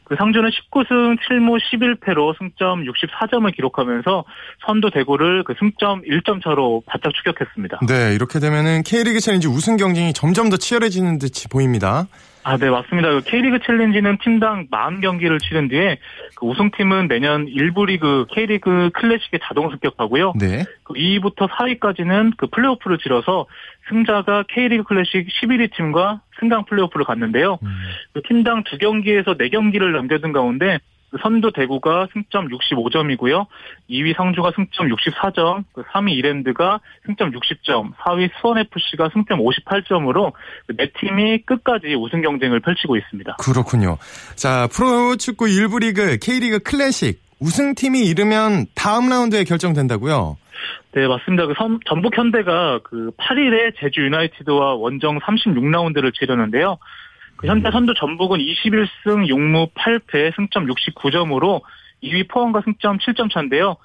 그 0.04 0.16
상주는 0.16 0.48
19승 0.48 1.18
7무 1.18 1.58
11패로 1.60 2.36
승점 2.38 2.84
64점을 2.84 3.54
기록하면서 3.54 4.24
선두 4.66 4.90
대구를 4.90 5.44
그 5.44 5.54
승점 5.58 6.02
1점 6.02 6.42
차로 6.42 6.82
바짝 6.86 7.12
추격했습니다. 7.14 7.80
네, 7.86 8.14
이렇게 8.14 8.40
되면은 8.40 8.82
K리그 8.84 9.20
챌린지 9.20 9.48
우승 9.48 9.76
경쟁이 9.76 10.12
점점 10.12 10.48
더 10.48 10.56
치열해지는 10.56 11.18
듯이 11.18 11.48
보입니다. 11.48 12.06
아, 12.48 12.56
네, 12.56 12.70
맞습니다. 12.70 13.10
그 13.10 13.20
K리그 13.20 13.58
챌린지는 13.58 14.16
팀당 14.24 14.68
40경기를 14.68 15.38
치른 15.38 15.68
뒤에 15.68 15.98
그 16.34 16.46
우승팀은 16.46 17.06
내년 17.06 17.44
1부 17.44 17.84
리그 17.88 18.24
K리그 18.30 18.88
클래식에 18.94 19.38
자동 19.42 19.68
승격하고요. 19.68 20.32
네. 20.40 20.64
그 20.82 20.94
2위부터 20.94 21.46
4위까지는 21.46 22.38
그 22.38 22.46
플레이오프를 22.46 22.96
치러서 22.96 23.44
승자가 23.90 24.44
K리그 24.48 24.84
클래식 24.84 25.28
11위 25.28 25.76
팀과 25.76 26.22
승강 26.40 26.64
플레이오프를 26.64 27.04
갔는데요. 27.04 27.58
음. 27.62 27.68
그 28.14 28.22
팀당 28.22 28.64
두 28.64 28.78
경기에서 28.78 29.36
네 29.36 29.50
경기를 29.50 29.92
남겨둔 29.92 30.32
가운데 30.32 30.78
그 30.78 30.80
선두 31.22 31.52
대구가 31.52 32.08
승점 32.12 32.48
65점이고요. 32.48 33.46
2위 33.90 34.14
상주가 34.16 34.52
승점 34.54 34.88
64점, 34.88 35.64
그 35.72 35.82
3위 35.84 36.12
이랜드가 36.12 36.80
승점 37.06 37.32
60점, 37.32 37.94
4위 37.96 38.30
수원FC가 38.40 39.08
승점 39.12 39.40
58점으로 39.40 40.32
그네 40.66 40.90
팀이 41.00 41.42
끝까지 41.46 41.94
우승 41.94 42.20
경쟁을 42.22 42.60
펼치고 42.60 42.96
있습니다. 42.96 43.36
그렇군요. 43.40 43.96
자, 44.36 44.68
프로축구 44.72 45.46
1부 45.46 45.80
리그 45.80 46.18
K리그 46.20 46.58
클래식 46.60 47.22
우승팀이 47.40 48.00
이르면 48.04 48.66
다음 48.74 49.08
라운드에 49.08 49.44
결정된다고요? 49.44 50.36
네, 50.92 51.06
맞습니다. 51.06 51.46
그 51.46 51.54
섬- 51.56 51.78
전북 51.86 52.16
현대가 52.18 52.80
그 52.82 53.12
8일에 53.16 53.74
제주 53.78 54.00
유나이티드와 54.02 54.74
원정 54.74 55.20
36라운드를 55.20 56.12
치르는데요. 56.14 56.78
그 57.38 57.46
현재 57.46 57.70
선두 57.70 57.94
전북은 57.94 58.38
21승 58.38 59.28
6무 59.28 59.72
8패 59.72 60.34
승점 60.36 60.66
69점으로 60.66 61.62
2위 62.02 62.28
포항과 62.28 62.62
승점 62.64 62.98
7점 62.98 63.32
차인데요. 63.32 63.76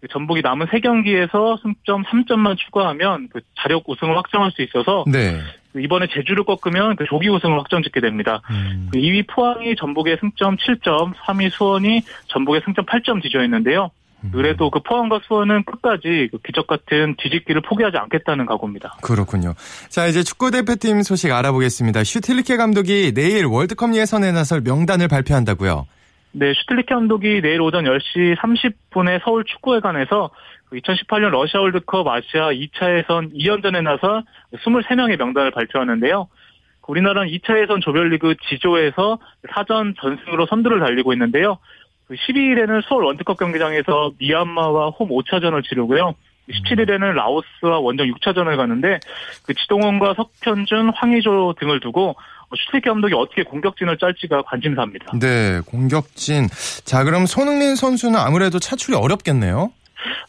그 0.00 0.08
전북이 0.08 0.40
남은 0.42 0.66
3경기에서 0.66 1.60
승점 1.60 2.04
3점만 2.04 2.56
추가하면 2.56 3.28
그 3.30 3.40
자력 3.60 3.88
우승을 3.88 4.16
확정할 4.16 4.50
수 4.52 4.62
있어서 4.62 5.04
네. 5.06 5.40
그 5.72 5.82
이번에 5.82 6.06
제주를 6.06 6.44
꺾으면 6.44 6.96
그 6.96 7.04
조기 7.04 7.28
우승을 7.28 7.58
확정짓게 7.58 8.00
됩니다. 8.00 8.40
음. 8.50 8.88
그 8.92 8.98
2위 8.98 9.26
포항이 9.28 9.76
전북의 9.76 10.18
승점 10.20 10.56
7점, 10.56 11.14
3위 11.14 11.50
수원이 11.50 12.02
전북의 12.28 12.62
승점 12.64 12.86
8점 12.86 13.22
뒤져 13.22 13.44
있는데요. 13.44 13.90
그래도 14.32 14.70
그 14.70 14.80
포항과 14.80 15.20
수원은 15.26 15.64
끝까지 15.64 16.28
그 16.30 16.38
기적 16.44 16.66
같은 16.66 17.16
뒤집기를 17.18 17.62
포기하지 17.62 17.96
않겠다는 17.96 18.46
각오입니다. 18.46 18.96
그렇군요. 19.02 19.54
자, 19.88 20.06
이제 20.06 20.22
축구 20.22 20.50
대표팀 20.50 21.02
소식 21.02 21.32
알아보겠습니다. 21.32 22.04
슈틸리케 22.04 22.56
감독이 22.56 23.12
내일 23.14 23.46
월드컵 23.46 23.94
예선에 23.94 24.32
나설 24.32 24.60
명단을 24.60 25.08
발표한다고요. 25.08 25.86
네, 26.32 26.52
슈틸리케 26.54 26.94
감독이 26.94 27.40
내일 27.40 27.60
오전 27.60 27.84
10시 27.84 28.36
30분에 28.36 29.20
서울 29.24 29.44
축구회관에서 29.44 30.30
2018년 30.72 31.30
러시아 31.30 31.60
월드컵 31.60 32.06
아시아 32.06 32.50
2차 32.50 32.98
예선 32.98 33.32
2연전에 33.32 33.82
나서 33.82 34.22
23명의 34.54 35.18
명단을 35.18 35.50
발표하는데요. 35.50 36.28
우리나라는 36.86 37.28
2차 37.30 37.60
예선 37.62 37.80
조별리그 37.80 38.34
지조에서 38.48 39.18
4전 39.54 39.94
전승으로 40.00 40.46
선두를 40.46 40.80
달리고 40.80 41.12
있는데요. 41.12 41.58
12일에는 42.14 42.82
서울 42.88 43.04
월드컵 43.04 43.38
경기장에서 43.38 44.12
미얀마와 44.18 44.90
홈 44.90 45.08
5차전을 45.08 45.62
치르고요. 45.64 46.14
17일에는 46.50 47.12
라오스와 47.12 47.78
원정 47.78 48.06
6차전을 48.08 48.56
가는데 48.56 48.98
그 49.44 49.54
지동원과 49.54 50.14
석현준, 50.14 50.90
황의조 50.94 51.54
등을 51.60 51.80
두고 51.80 52.16
슈틸리케 52.56 52.90
감독이 52.90 53.14
어떻게 53.14 53.44
공격진을 53.44 53.98
짤지가 53.98 54.42
관심사입니다. 54.42 55.12
네, 55.20 55.60
공격진. 55.66 56.48
자, 56.84 57.04
그럼 57.04 57.26
손흥민 57.26 57.76
선수는 57.76 58.18
아무래도 58.18 58.58
차출이 58.58 58.96
어렵겠네요. 58.96 59.70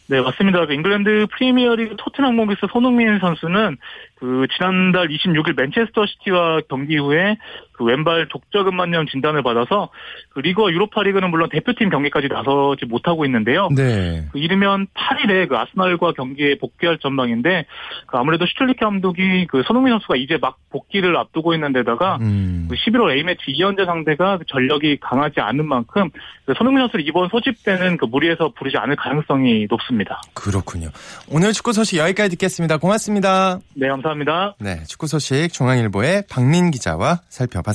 네, 0.08 0.20
맞습니다. 0.20 0.66
그 0.66 0.74
잉글랜드 0.74 1.28
프리미어리그 1.32 1.96
토트넘 1.98 2.36
공격수 2.36 2.68
손흥민 2.72 3.18
선수는 3.20 3.78
그 4.16 4.46
지난달 4.56 5.08
26일 5.08 5.56
맨체스터 5.56 6.06
시티와 6.06 6.62
경기 6.70 6.98
후에 6.98 7.38
그 7.82 7.86
왼발 7.86 8.28
독저근만염 8.30 9.08
진단을 9.08 9.42
받아서 9.42 9.90
그 10.30 10.40
리그와 10.40 10.70
유로파 10.72 11.02
리그는 11.02 11.32
물론 11.32 11.50
대표팀 11.50 11.90
경기까지 11.90 12.28
나서지 12.28 12.86
못하고 12.86 13.26
있는데요. 13.26 13.70
네. 13.76 14.28
그 14.32 14.38
이르면 14.38 14.86
8일에 14.94 15.50
그 15.50 15.58
아스날과 15.58 16.14
경기에 16.14 16.60
복귀할 16.60 17.00
전망인데 17.00 17.66
그 18.06 18.18
아무래도 18.18 18.46
슈틸리케 18.46 18.86
감독이 18.86 19.48
그 19.48 19.64
손흥민 19.66 19.94
선수가 19.94 20.16
이제 20.18 20.38
막 20.40 20.58
복귀를 20.70 21.18
앞두고 21.18 21.56
있는 21.56 21.74
데다가 21.74 22.18
음. 22.22 22.68
그 22.70 22.76
11월 22.76 23.18
A매치 23.18 23.42
2연전 23.48 23.86
상대가 23.86 24.38
그 24.38 24.46
전력이 24.48 25.00
강하지 25.02 25.40
않은 25.40 25.68
만큼 25.68 26.12
그 26.46 26.54
손흥민 26.56 26.84
선수를 26.84 27.08
이번 27.08 27.30
소집되는 27.30 27.98
그 27.98 28.06
무리에서 28.06 28.54
부르지 28.56 28.78
않을 28.78 28.96
가능성이 28.96 29.66
높습니다. 29.70 30.22
그렇군요. 30.36 30.90
오늘 31.30 31.52
축구 31.52 31.74
소식 31.74 31.98
여기까지 31.98 32.30
듣겠습니다. 32.32 32.78
고맙습니다. 32.78 33.60
네, 33.76 33.88
감사합니다. 33.88 34.56
네, 34.60 34.84
축구 34.88 35.08
소식 35.08 35.52
중앙일보의 35.52 36.26
박민 36.30 36.70
기자와 36.70 37.22
살펴봤습니다. 37.28 37.71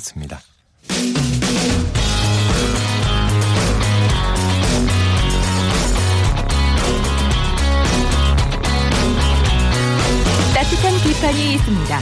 따뜻한 10.54 10.92
비판이 11.04 11.54
있습니다. 11.54 11.98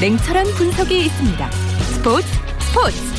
냉철한 0.00 0.46
분석이 0.56 1.06
있습니다. 1.06 1.50
스포츠 1.50 2.26
스포츠 2.58 3.18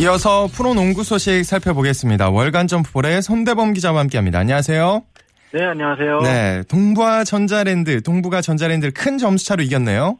이어서 0.00 0.48
프로농구 0.52 1.04
소식 1.04 1.44
살펴보겠습니다. 1.44 2.30
월간 2.30 2.66
점프볼의 2.66 3.22
손대범 3.22 3.74
기자와 3.74 4.00
함께합니다. 4.00 4.38
안녕하세요. 4.38 5.02
네, 5.52 5.64
안녕하세요. 5.64 6.20
네. 6.22 6.32
네, 6.32 6.62
동부와 6.62 7.24
전자랜드, 7.24 8.02
동부가 8.02 8.40
전자랜드를 8.40 8.94
큰 8.94 9.18
점수차로 9.18 9.62
이겼네요. 9.62 10.18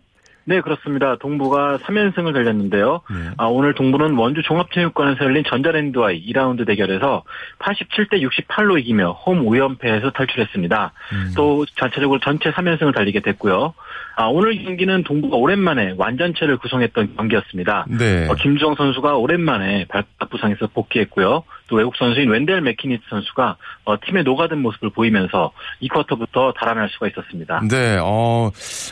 그렇습니다. 0.62 1.16
동부가 1.16 1.78
3연승을 1.78 2.32
달렸는데요. 2.32 3.02
네. 3.10 3.30
아, 3.36 3.46
오늘 3.46 3.74
동부는 3.74 4.14
원주 4.14 4.42
종합체육관에서 4.42 5.24
열린 5.24 5.44
전자랜드와의 5.46 6.24
2라운드 6.28 6.66
대결에서 6.66 7.24
87대 7.58 8.22
68로 8.22 8.78
이기며 8.80 9.12
홈 9.12 9.44
5연패에서 9.44 10.12
탈출했습니다. 10.12 10.92
음. 11.12 11.32
또 11.36 11.64
전체적으로 11.76 12.20
전체 12.20 12.50
3연승을 12.50 12.94
달리게 12.94 13.20
됐고요. 13.20 13.74
아, 14.16 14.26
오늘 14.26 14.62
경기는 14.62 15.04
동부가 15.04 15.36
오랜만에 15.36 15.94
완전체를 15.96 16.58
구성했던 16.58 17.16
경기였습니다. 17.16 17.86
네. 17.88 18.28
어, 18.28 18.34
김주영 18.34 18.74
선수가 18.74 19.16
오랜만에 19.16 19.86
발각 19.88 20.28
부상에서 20.30 20.66
복귀했고요. 20.68 21.44
또 21.68 21.76
외국 21.76 21.96
선수인 21.96 22.28
웬델 22.28 22.60
맥키니스 22.60 23.02
선수가 23.08 23.56
어, 23.84 23.96
팀에 24.04 24.22
녹아든 24.22 24.60
모습을 24.60 24.90
보이면서 24.90 25.52
이 25.80 25.88
쿼터부터 25.88 26.52
달아날 26.52 26.90
수가 26.90 27.08
있었습니다. 27.08 27.62
네, 27.70 27.98
어, 28.02 28.50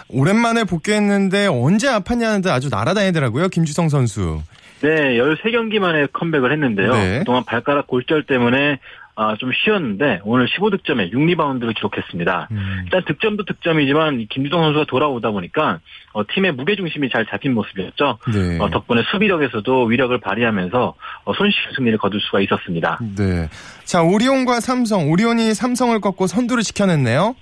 오랜만에 0.08 0.64
복귀했는데 0.64 1.39
언제 1.46 1.88
아팠냐는데 1.88 2.48
아주 2.48 2.68
날아다니더라고요, 2.70 3.48
김주성 3.48 3.88
선수. 3.88 4.40
네, 4.80 5.18
13경기 5.18 5.78
만에 5.78 6.06
컴백을 6.12 6.52
했는데요. 6.52 6.92
네. 6.92 7.18
그동안 7.18 7.44
발가락 7.44 7.86
골절 7.86 8.24
때문에 8.24 8.78
아, 9.16 9.36
좀 9.36 9.50
쉬었는데 9.52 10.20
오늘 10.24 10.46
15득점에 10.46 11.12
6리바운드를 11.12 11.74
기록했습니다. 11.74 12.48
음. 12.52 12.80
일단 12.84 13.04
득점도 13.04 13.44
득점이지만 13.44 14.20
이 14.20 14.26
김주성 14.26 14.62
선수가 14.62 14.86
돌아오다 14.86 15.30
보니까 15.30 15.80
어, 16.12 16.22
팀의 16.26 16.52
무게중심이 16.52 17.10
잘 17.10 17.26
잡힌 17.26 17.52
모습이었죠. 17.52 18.18
네. 18.32 18.58
어, 18.58 18.70
덕분에 18.70 19.02
수비력에서도 19.10 19.84
위력을 19.84 20.18
발휘하면서 20.18 20.94
어, 21.24 21.34
손쉬운 21.34 21.74
승리를 21.76 21.98
거둘 21.98 22.18
수가 22.22 22.40
있었습니다. 22.40 22.98
네. 23.18 23.50
자, 23.84 24.02
오리온과 24.02 24.60
삼성, 24.60 25.10
오리온이 25.10 25.52
삼성을 25.52 26.00
꺾고 26.00 26.26
선두를 26.26 26.62
지켜냈네요. 26.62 27.36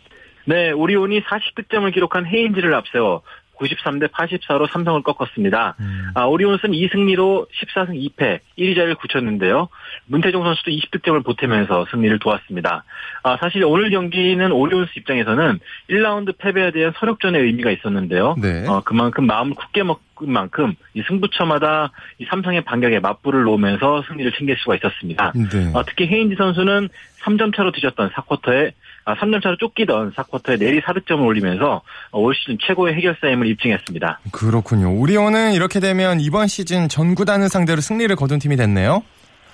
네, 0.46 0.72
오리온이 0.72 1.20
40득점을 1.22 1.92
기록한 1.94 2.26
헤인즈를 2.26 2.74
앞세워 2.74 3.22
93대 3.58 4.10
84로 4.10 4.70
삼성을 4.70 5.02
꺾었습니다. 5.02 5.76
음. 5.80 6.10
아, 6.14 6.24
오리온스는 6.24 6.74
2승리로 6.74 7.46
14승 7.50 7.90
2패 7.90 8.40
1위 8.58 8.74
자리를 8.74 8.94
굳혔는데요. 8.96 9.68
문태종 10.06 10.42
선수도 10.44 10.70
20득점을 10.70 11.24
보태면서 11.24 11.86
승리를 11.90 12.18
도왔습니다. 12.18 12.84
아, 13.22 13.36
사실 13.40 13.64
오늘 13.64 13.90
경기는 13.90 14.50
오리온스 14.52 14.92
입장에서는 14.96 15.58
1라운드 15.90 16.36
패배에 16.38 16.70
대한 16.70 16.92
서력전의 16.98 17.42
의미가 17.42 17.70
있었는데요. 17.70 18.36
네. 18.40 18.66
어, 18.66 18.82
그만큼 18.84 19.26
마음을 19.26 19.54
굳게 19.54 19.82
먹은 19.82 20.32
만큼 20.32 20.74
이 20.94 21.02
승부처마다 21.06 21.92
이 22.18 22.24
삼성의 22.24 22.62
반격에 22.64 23.00
맞불을 23.00 23.42
놓으면서 23.42 24.02
승리를 24.08 24.32
챙길 24.32 24.56
수가 24.58 24.76
있었습니다. 24.76 25.32
네. 25.34 25.72
어, 25.74 25.84
특히 25.84 26.06
헤인지 26.06 26.36
선수는 26.36 26.88
3점 27.22 27.54
차로 27.54 27.72
뒤졌던 27.72 28.10
4쿼터에 28.10 28.68
아, 28.68 28.87
3점 29.14 29.42
차로 29.42 29.56
쫓기던 29.58 30.12
4쿼터에 30.12 30.58
내리 30.58 30.80
4득점을 30.80 31.24
올리면서 31.24 31.82
어, 32.10 32.18
올 32.20 32.34
시즌 32.34 32.58
최고의 32.60 32.94
해결사임을 32.94 33.46
입증했습니다. 33.46 34.20
그렇군요. 34.32 34.92
오리온은 34.98 35.52
이렇게 35.52 35.80
되면 35.80 36.20
이번 36.20 36.46
시즌 36.46 36.88
전 36.88 37.14
구단을 37.14 37.48
상대로 37.48 37.80
승리를 37.80 38.14
거둔 38.16 38.38
팀이 38.38 38.56
됐네요. 38.56 39.02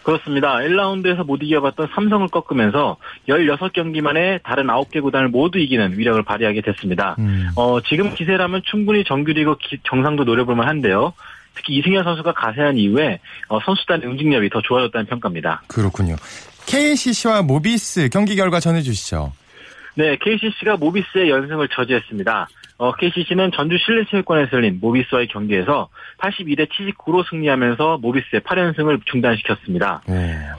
그렇습니다. 0.02 0.56
1라운드에서 0.56 1.24
못 1.24 1.38
이겨봤던 1.42 1.88
삼성을 1.94 2.28
꺾으면서 2.28 2.98
16경기 3.26 4.02
만에 4.02 4.38
다른 4.44 4.66
9개 4.66 5.00
구단을 5.00 5.28
모두 5.28 5.58
이기는 5.58 5.96
위력을 5.98 6.22
발휘하게 6.22 6.60
됐습니다. 6.60 7.16
음. 7.18 7.48
어, 7.56 7.80
지금 7.80 8.14
기세라면 8.14 8.62
충분히 8.66 9.02
정규리그 9.04 9.56
기- 9.62 9.78
정상도 9.88 10.24
노려볼만 10.24 10.68
한데요. 10.68 11.14
특히 11.54 11.76
이승현 11.78 12.04
선수가 12.04 12.34
가세한 12.34 12.76
이후에 12.76 13.20
어, 13.48 13.60
선수단의 13.64 14.06
응징력이 14.08 14.50
더 14.50 14.60
좋아졌다는 14.60 15.06
평가입니다. 15.06 15.62
그렇군요. 15.68 16.16
KCC와 16.66 17.42
모비스 17.42 18.08
경기 18.10 18.36
결과 18.36 18.60
전해주시죠. 18.60 19.32
네, 19.96 20.16
KCC가 20.20 20.76
모비스의 20.76 21.30
연승을 21.30 21.68
저지했습니다. 21.68 22.48
어, 22.78 22.92
KCC는 22.92 23.52
전주 23.52 23.78
실내체육관에서 23.78 24.56
열린 24.56 24.78
모비스와의 24.80 25.28
경기에서 25.28 25.88
82대 26.18 26.68
79로 26.68 27.24
승리하면서 27.30 27.98
모비스의 27.98 28.40
8연승을 28.42 29.00
중단시켰습니다. 29.06 30.02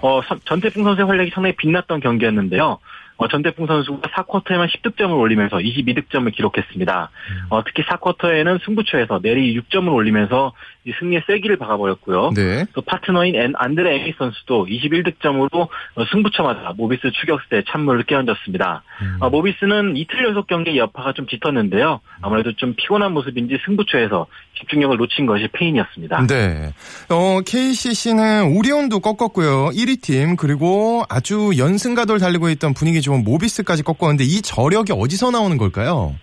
오. 0.01 0.07
어, 0.07 0.21
선- 0.23 0.39
전태풍 0.45 0.83
선수의 0.85 1.05
활약이 1.07 1.31
상당히 1.31 1.55
빛났던 1.57 1.99
경기였는데요. 1.99 2.79
어, 3.17 3.27
전태풍 3.29 3.65
선수가 3.67 4.09
4쿼터에만 4.09 4.67
10득점을 4.69 5.11
올리면서 5.17 5.57
22득점을 5.57 6.33
기록했습니다. 6.33 7.09
어, 7.49 7.63
특히 7.65 7.83
4쿼터에는 7.83 8.63
승부처에서 8.65 9.19
내리 9.21 9.57
6점을 9.59 9.93
올리면서 9.93 10.53
이 10.87 10.91
승리의 10.99 11.23
쐐기를 11.27 11.57
박아버렸고요. 11.57 12.31
네. 12.35 12.65
또 12.73 12.81
파트너인 12.81 13.35
앤- 13.35 13.53
안드레 13.55 13.95
에미 14.01 14.13
선수도 14.19 14.67
21득점으로 14.67 15.67
승부처마다 16.11 16.73
모비스 16.77 17.11
추격세에 17.11 17.63
찬물을 17.71 18.03
끼얹었습니다. 18.03 18.83
음. 19.01 19.17
어, 19.19 19.29
모비스는 19.31 19.97
이틀 19.97 20.23
연속 20.25 20.45
경기 20.45 20.77
여파가 20.77 21.13
좀 21.13 21.25
짙었는데요. 21.27 22.01
아무래도 22.21 22.53
좀 22.55 22.75
피곤한 22.77 23.13
모습인지 23.13 23.57
승부처에서 23.65 24.27
집중력을 24.59 24.95
놓친 24.97 25.25
것이 25.25 25.47
패인이었습니다. 25.53 26.27
네. 26.27 26.71
어, 27.09 27.39
KCC는 27.43 28.55
오리온도 28.55 28.99
꺾었고요. 28.99 29.69
1위 29.73 30.01
팀, 30.01 30.35
그리고 30.35 31.03
아주 31.09 31.51
연승가도를 31.57 32.19
달리고 32.21 32.49
있던 32.51 32.75
분위기 32.75 33.01
좋은 33.01 33.23
모비스까지 33.23 33.81
꺾었는데 33.83 34.23
이 34.23 34.41
저력이 34.43 34.93
어디서 34.93 35.31
나오는 35.31 35.57
걸까요? 35.57 36.13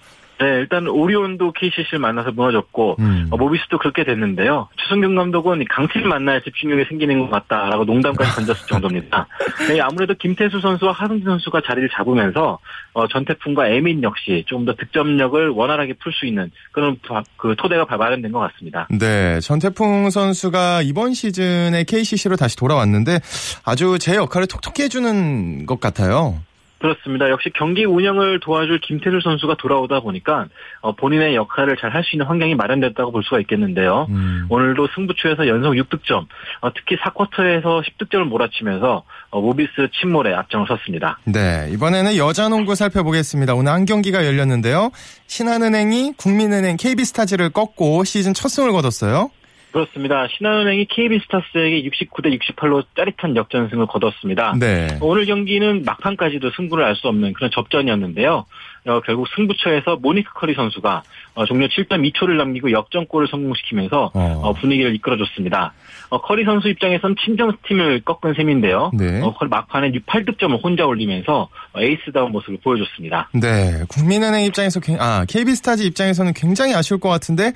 네, 0.42 0.56
일단 0.58 0.88
오리온도 0.88 1.52
KCC를 1.52 2.00
만나서 2.00 2.32
무너졌고 2.32 2.96
음. 2.99 3.28
어, 3.30 3.37
모비스도 3.37 3.78
그렇게 3.78 4.02
됐는데요. 4.02 4.68
추승균 4.76 5.14
감독은 5.14 5.64
강팀 5.70 6.08
만나야 6.08 6.40
집중력이 6.40 6.87
생기는 6.88 7.20
것 7.20 7.30
같다라고 7.30 7.84
농담까지 7.84 8.34
던졌을 8.34 8.66
정도입니다. 8.66 9.28
네, 9.68 9.80
아무래도 9.80 10.14
김태수 10.14 10.61
선수와 10.61 10.90
하승진 10.92 11.25
선수가 11.25 11.61
자리를 11.64 11.88
잡으면서 11.96 12.58
어, 12.92 13.06
전태풍과 13.06 13.68
에민 13.68 14.02
역시 14.02 14.42
조금 14.49 14.64
더 14.64 14.75
득점력을 14.75 15.49
원활하게 15.50 15.94
풀 15.94 16.12
수 16.12 16.26
있는 16.26 16.50
그런 16.72 16.96
바- 17.06 17.22
그 17.37 17.54
토대가 17.56 17.84
마련된 17.96 18.32
것 18.32 18.40
같습니다. 18.40 18.88
네, 18.90 19.38
전태풍 19.40 20.10
선수가 20.10 20.82
이번 20.82 21.14
시즌에 21.14 21.84
KCC로 21.84 22.34
다시 22.36 22.56
돌아왔는데 22.56 23.21
아주 23.64 23.99
제 24.00 24.17
역할을 24.17 24.47
톡톡히 24.49 24.82
해주는 24.82 25.67
것 25.67 25.78
같아요. 25.80 26.40
그렇습니다. 26.82 27.30
역시 27.30 27.50
경기 27.54 27.84
운영을 27.84 28.40
도와줄 28.40 28.80
김태수 28.80 29.21
선수가 29.23 29.54
돌아오다 29.56 30.00
보니까 30.00 30.47
어, 30.80 30.92
본인의 30.97 31.36
역할을 31.36 31.76
잘 31.76 31.92
할 31.92 32.02
수 32.02 32.16
있는 32.16 32.26
환경이 32.26 32.54
마련됐다고 32.56 33.12
볼 33.12 33.23
수가 33.23 33.38
있겠는데요. 33.40 34.06
음. 34.08 34.47
오늘도 34.49 34.88
승부처에서 34.95 35.47
연속 35.47 35.75
6득점, 35.75 36.26
어, 36.60 36.73
특히 36.75 36.97
4쿼터에서 36.97 37.82
10득점을 37.84 38.25
몰아치면서 38.25 39.04
어, 39.30 39.40
모비스 39.40 39.71
침몰에 40.00 40.34
앞장을 40.34 40.66
섰습니다. 40.66 41.18
네, 41.25 41.68
이번에는 41.73 42.16
여자 42.16 42.49
농구 42.49 42.75
살펴보겠습니다. 42.75 43.54
오늘 43.54 43.73
한 43.73 43.84
경기가 43.84 44.26
열렸는데요. 44.26 44.90
신한은행이 45.28 46.14
국민은행 46.16 46.76
KB스타즈를 46.76 47.50
꺾고 47.50 48.04
시즌 48.04 48.34
첫 48.34 48.49
승을 48.49 48.73
거뒀어요. 48.73 49.30
그렇습니다. 49.73 50.28
신한은행이 50.28 50.87
KB스타스에게 50.87 51.82
69대 51.89 52.39
68로 52.39 52.85
짜릿한 52.97 53.37
역전승을 53.37 53.87
거뒀습니다. 53.87 54.54
네. 54.58 54.99
오늘 55.00 55.26
경기는 55.26 55.82
막판까지도 55.85 56.50
승부를 56.56 56.85
알 56.85 56.95
수 56.95 57.08
없는 57.08 57.32
그런 57.32 57.50
접전이었는데요. 57.50 58.45
어, 58.84 59.00
결국 59.06 59.28
승부처에서 59.36 59.97
모니크 59.97 60.32
커리 60.34 60.54
선수가 60.54 61.02
어, 61.34 61.45
종료 61.47 61.66
7.2초를 61.68 62.36
남기고 62.36 62.73
역전골을 62.73 63.28
성공시키면서 63.28 64.10
어. 64.12 64.40
어, 64.42 64.52
분위기를 64.54 64.95
이끌어줬습니다. 64.97 65.73
어, 66.10 66.21
커리 66.21 66.45
선수 66.45 66.68
입장에선 66.68 67.14
친정팀을 67.25 68.00
꺾은 68.04 68.34
셈인데요. 68.34 68.90
네. 68.95 69.21
어, 69.23 69.32
커리 69.34 69.49
막판에 69.49 69.92
8득점을 69.92 70.62
혼자 70.62 70.84
올리면서 70.84 71.49
어, 71.75 71.80
에이스다운 71.80 72.32
모습을 72.32 72.58
보여줬습니다. 72.64 73.28
네, 73.34 73.82
국민은행 73.88 74.45
입장에서 74.47 74.80
굉- 74.80 75.00
아 75.00 75.25
KB스타즈 75.28 75.82
입장에서는 75.84 76.32
굉장히 76.34 76.75
아쉬울 76.75 76.99
것 76.99 77.08
같은데 77.08 77.52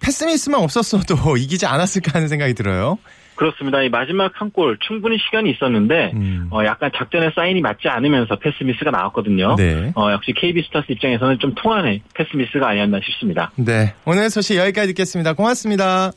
패스미스만 0.00 0.62
없었어도 0.62 1.36
이기지 1.36 1.66
않았을까 1.66 2.12
하는 2.14 2.28
생각이 2.28 2.54
들어요. 2.54 2.96
그렇습니다. 3.40 3.80
이 3.82 3.88
마지막 3.88 4.32
한 4.38 4.50
골 4.52 4.76
충분히 4.86 5.16
시간이 5.18 5.48
있었는데 5.52 6.10
음. 6.12 6.48
어, 6.50 6.64
약간 6.64 6.90
작전의 6.94 7.30
사인이 7.34 7.60
맞지 7.60 7.88
않으면서 7.88 8.36
패스 8.36 8.62
미스가 8.64 8.90
나왔거든요. 8.90 9.54
네. 9.56 9.92
어, 9.94 10.10
역시 10.12 10.32
KB스타스 10.36 10.86
입장에서는 10.92 11.38
좀 11.38 11.54
통하는 11.54 12.00
패스 12.14 12.36
미스가 12.36 12.68
아니었나 12.68 12.98
싶습니다. 13.04 13.50
네, 13.56 13.94
오늘 14.04 14.28
소식 14.28 14.56
여기까지 14.56 14.88
듣겠습니다. 14.88 15.32
고맙습니다. 15.34 16.10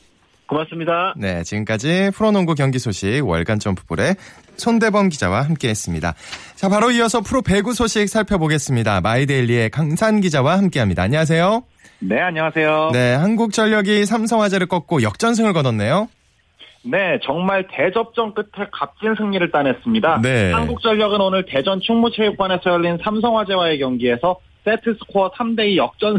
고맙습니다. 0.46 1.14
네, 1.16 1.42
지금까지 1.44 2.10
프로농구 2.14 2.54
경기 2.56 2.78
소식 2.78 3.22
월간 3.24 3.58
점프볼의 3.60 4.16
손대범 4.56 5.08
기자와 5.08 5.42
함께했습니다. 5.42 6.14
자, 6.56 6.68
바로 6.68 6.90
이어서 6.90 7.20
프로 7.22 7.40
배구 7.40 7.72
소식 7.72 8.06
살펴보겠습니다. 8.08 9.00
마이데일리의 9.00 9.70
강산 9.70 10.20
기자와 10.20 10.58
함께합니다. 10.58 11.02
안녕하세요. 11.04 11.62
네, 12.00 12.20
안녕하세요. 12.20 12.90
네. 12.92 12.98
네, 12.98 13.14
한국전력이 13.14 14.04
삼성화재를 14.04 14.66
꺾고 14.66 15.02
역전승을 15.02 15.52
거뒀네요. 15.54 16.08
정말 17.24 17.66
대접전 17.70 18.34
끝에 18.34 18.66
값진 18.70 19.14
승리를 19.16 19.50
따냈습니다. 19.50 20.20
네. 20.22 20.52
한국전력은 20.52 21.20
오늘 21.20 21.44
대전 21.46 21.80
충무체육관에서 21.80 22.70
열린 22.70 22.98
삼성화재와의 23.02 23.78
경기에서 23.78 24.36
세트 24.64 24.96
스코어 25.00 25.32
3대2 25.32 25.76
역전 25.76 26.18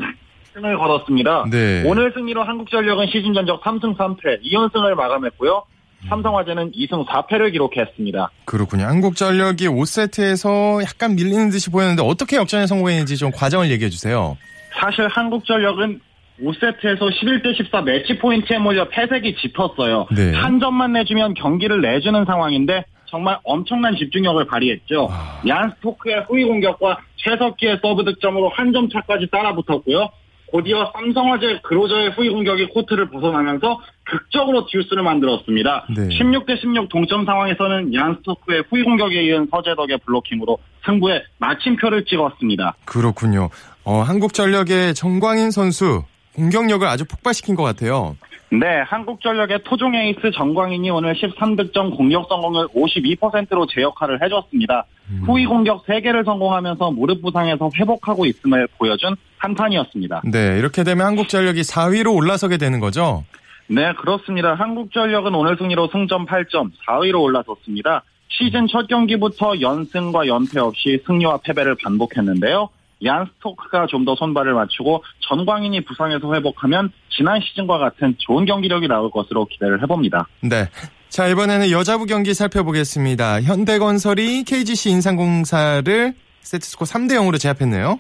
승을 0.54 0.78
거뒀습니다. 0.78 1.46
네. 1.52 1.84
오늘 1.86 2.12
승리로 2.14 2.44
한국전력은 2.44 3.08
시즌 3.08 3.34
전적 3.34 3.62
3승 3.62 3.98
3패 3.98 4.42
2연승을 4.44 4.96
마감했고요. 4.96 5.64
삼성화재는 6.08 6.72
2승 6.72 7.06
4패를 7.06 7.52
기록했습니다. 7.52 8.30
그렇군요. 8.46 8.86
한국전력이 8.86 9.68
5세트에서 9.68 10.84
약간 10.84 11.16
밀리는 11.16 11.50
듯이 11.50 11.70
보였는데 11.72 12.04
어떻게 12.04 12.38
역전에 12.38 12.68
성공했는지 12.68 13.18
좀 13.18 13.32
과정을 13.32 13.72
얘기해 13.72 13.90
주세요. 13.90 14.38
사실 14.80 15.08
한국전력은 15.08 16.00
5세트에서 16.42 17.00
11대 17.12 17.56
14 17.56 17.82
매치 17.82 18.18
포인트에 18.18 18.58
몰려 18.58 18.88
패색이 18.90 19.36
짙었어요. 19.38 20.08
네. 20.16 20.34
한 20.34 20.60
점만 20.60 20.94
내주면 20.94 21.34
경기를 21.34 21.82
내주는 21.82 22.26
상황인데 22.26 22.86
정말 23.06 23.38
엄청난 23.44 23.96
집중력을 23.96 24.46
발휘했죠. 24.48 25.08
아. 25.12 25.42
얀 25.48 25.72
스토크의 25.78 26.26
후위 26.28 26.44
공격과 26.46 27.00
최석기의 27.18 27.80
서브 27.82 28.04
득점으로 28.04 28.50
한 28.50 28.74
점 28.74 28.90
차까지 28.90 29.28
따라붙었고요. 29.32 30.10
곧이어 30.48 30.92
삼성화재 30.94 31.60
그로저의 31.64 32.12
후위 32.12 32.30
공격이 32.30 32.68
코트를 32.68 33.10
벗어나면서 33.10 33.82
극적으로 34.04 34.66
듀스를 34.68 35.02
만들었습니다. 35.04 35.86
네. 35.96 36.10
16대 36.10 36.60
16 36.62 36.90
동점 36.90 37.26
상황에서는 37.26 37.94
얀 37.94 38.16
스토크의 38.18 38.64
후위 38.70 38.84
공격에 38.84 39.24
이은 39.24 39.48
서재덕의 39.52 40.00
블로킹으로 40.06 40.58
승부에 40.86 41.24
마침표를 41.40 42.06
찍었습니다. 42.06 42.76
그렇군요. 42.86 43.50
어, 43.86 44.02
한국전력의 44.02 44.94
전광인 44.94 45.52
선수 45.52 46.04
공격력을 46.36 46.86
아주 46.88 47.06
폭발시킨 47.06 47.56
것 47.56 47.64
같아요. 47.64 48.16
네, 48.52 48.82
한국전력의 48.86 49.64
토종 49.64 49.96
에이스 49.96 50.32
전광인이 50.32 50.90
오늘 50.92 51.16
13득점 51.16 51.98
공격 51.98 52.28
성공을 52.30 52.68
52%로 52.68 53.66
제 53.68 53.82
역할을 53.82 54.22
해줬습니다. 54.24 54.86
후위 55.26 55.46
공격 55.46 55.86
3개를 55.86 56.24
성공하면서 56.24 56.92
무릎 56.92 57.22
부상에서 57.22 57.70
회복하고 57.76 58.26
있음을 58.26 58.68
보여준 58.78 59.16
한판이었습니다. 59.38 60.22
네, 60.26 60.58
이렇게 60.60 60.84
되면 60.84 61.06
한국전력이 61.08 61.62
4위로 61.62 62.16
올라서게 62.16 62.58
되는 62.58 62.80
거죠. 62.80 63.24
네, 63.68 63.94
그렇습니다. 63.94 64.54
한국전력은 64.54 65.34
오늘 65.34 65.58
승리로 65.58 65.90
승점 65.92 66.26
8점, 66.28 66.72
4위로 66.88 67.22
올라섰습니다. 67.22 68.04
시즌 68.30 68.68
첫 68.68 68.88
경기부터 68.88 69.60
연승과 69.60 70.28
연패 70.28 70.60
없이 70.60 71.02
승리와 71.06 71.40
패배를 71.44 71.76
반복했는데요. 71.84 72.70
얀 73.04 73.26
스토크가 73.38 73.88
좀 73.88 74.06
더 74.06 74.16
손발을 74.16 74.54
맞추고 74.54 75.04
전광인이 75.28 75.84
부상에서 75.86 76.32
회복하면 76.34 76.92
지난 77.10 77.42
시즌과 77.42 77.80
같은 77.80 78.16
좋은 78.20 78.46
경기력이 78.46 78.88
나올 78.88 79.10
것으로 79.10 79.46
기대를 79.46 79.82
해봅니다. 79.82 80.28
네. 80.42 80.70
자, 81.10 81.28
이번에는 81.28 81.72
여자부 81.72 82.06
경기 82.06 82.34
살펴보겠습니다. 82.34 83.42
현대건설이 83.42 84.44
KGC 84.44 84.92
인상공사를 84.92 86.14
세트스코 86.42 86.86
3대 86.86 87.14
0으로 87.14 87.40
제압했네요. 87.40 88.00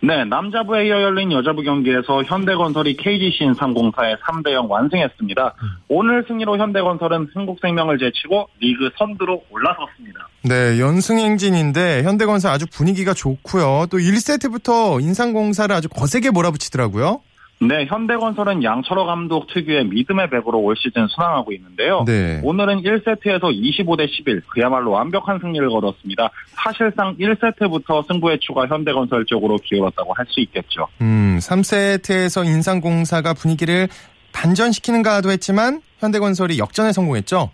네, 0.00 0.24
남자부에 0.24 0.86
이어 0.86 1.00
열린 1.00 1.32
여자부 1.32 1.62
경기에서 1.62 2.22
현대건설이 2.24 2.96
KGC 2.98 3.44
인삼공사에 3.44 4.16
3대 4.16 4.52
0 4.52 4.70
완승했습니다. 4.70 5.54
오늘 5.88 6.22
승리로 6.28 6.58
현대건설은 6.58 7.28
흥국생명을 7.32 7.96
제치고 7.98 8.48
리그 8.60 8.90
선두로 8.98 9.42
올라섰습니다. 9.50 10.25
네, 10.48 10.78
연승 10.78 11.18
행진인데 11.18 12.04
현대건설 12.04 12.52
아주 12.52 12.66
분위기가 12.70 13.12
좋고요. 13.14 13.86
또 13.90 13.98
1세트부터 13.98 15.02
인상공사를 15.02 15.74
아주 15.74 15.88
거세게 15.88 16.30
몰아붙이더라고요. 16.30 17.20
네, 17.58 17.86
현대건설은 17.86 18.62
양철호 18.62 19.06
감독 19.06 19.46
특유의 19.52 19.86
믿음의 19.86 20.28
백으로 20.30 20.60
올 20.60 20.76
시즌 20.76 21.08
순항하고 21.08 21.52
있는데요. 21.54 22.04
네. 22.06 22.40
오늘은 22.44 22.82
1세트에서 22.82 23.44
25대 23.44 24.06
11, 24.08 24.42
그야말로 24.48 24.90
완벽한 24.90 25.38
승리를 25.40 25.66
거뒀습니다. 25.70 26.30
사실상 26.62 27.16
1세트부터 27.16 28.06
승부의 28.06 28.38
추가 28.40 28.66
현대건설 28.66 29.24
쪽으로 29.24 29.56
기울었다고 29.64 30.12
할 30.14 30.26
수 30.28 30.40
있겠죠. 30.40 30.86
음, 31.00 31.38
3세트에서 31.40 32.44
인상공사가 32.44 33.32
분위기를 33.32 33.88
반전시키는가도 34.32 35.30
했지만 35.30 35.80
현대건설이 36.00 36.58
역전에 36.58 36.92
성공했죠. 36.92 37.50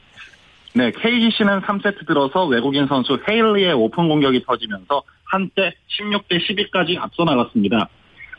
네, 0.74 0.90
KGC는 0.90 1.60
3세트 1.60 2.06
들어서 2.06 2.46
외국인 2.46 2.86
선수 2.86 3.18
헤일리의 3.28 3.74
오픈 3.74 4.08
공격이 4.08 4.44
터지면서 4.44 5.02
한때 5.24 5.74
16대 5.88 6.38
12까지 6.38 6.98
앞서 6.98 7.24
나갔습니다. 7.24 7.88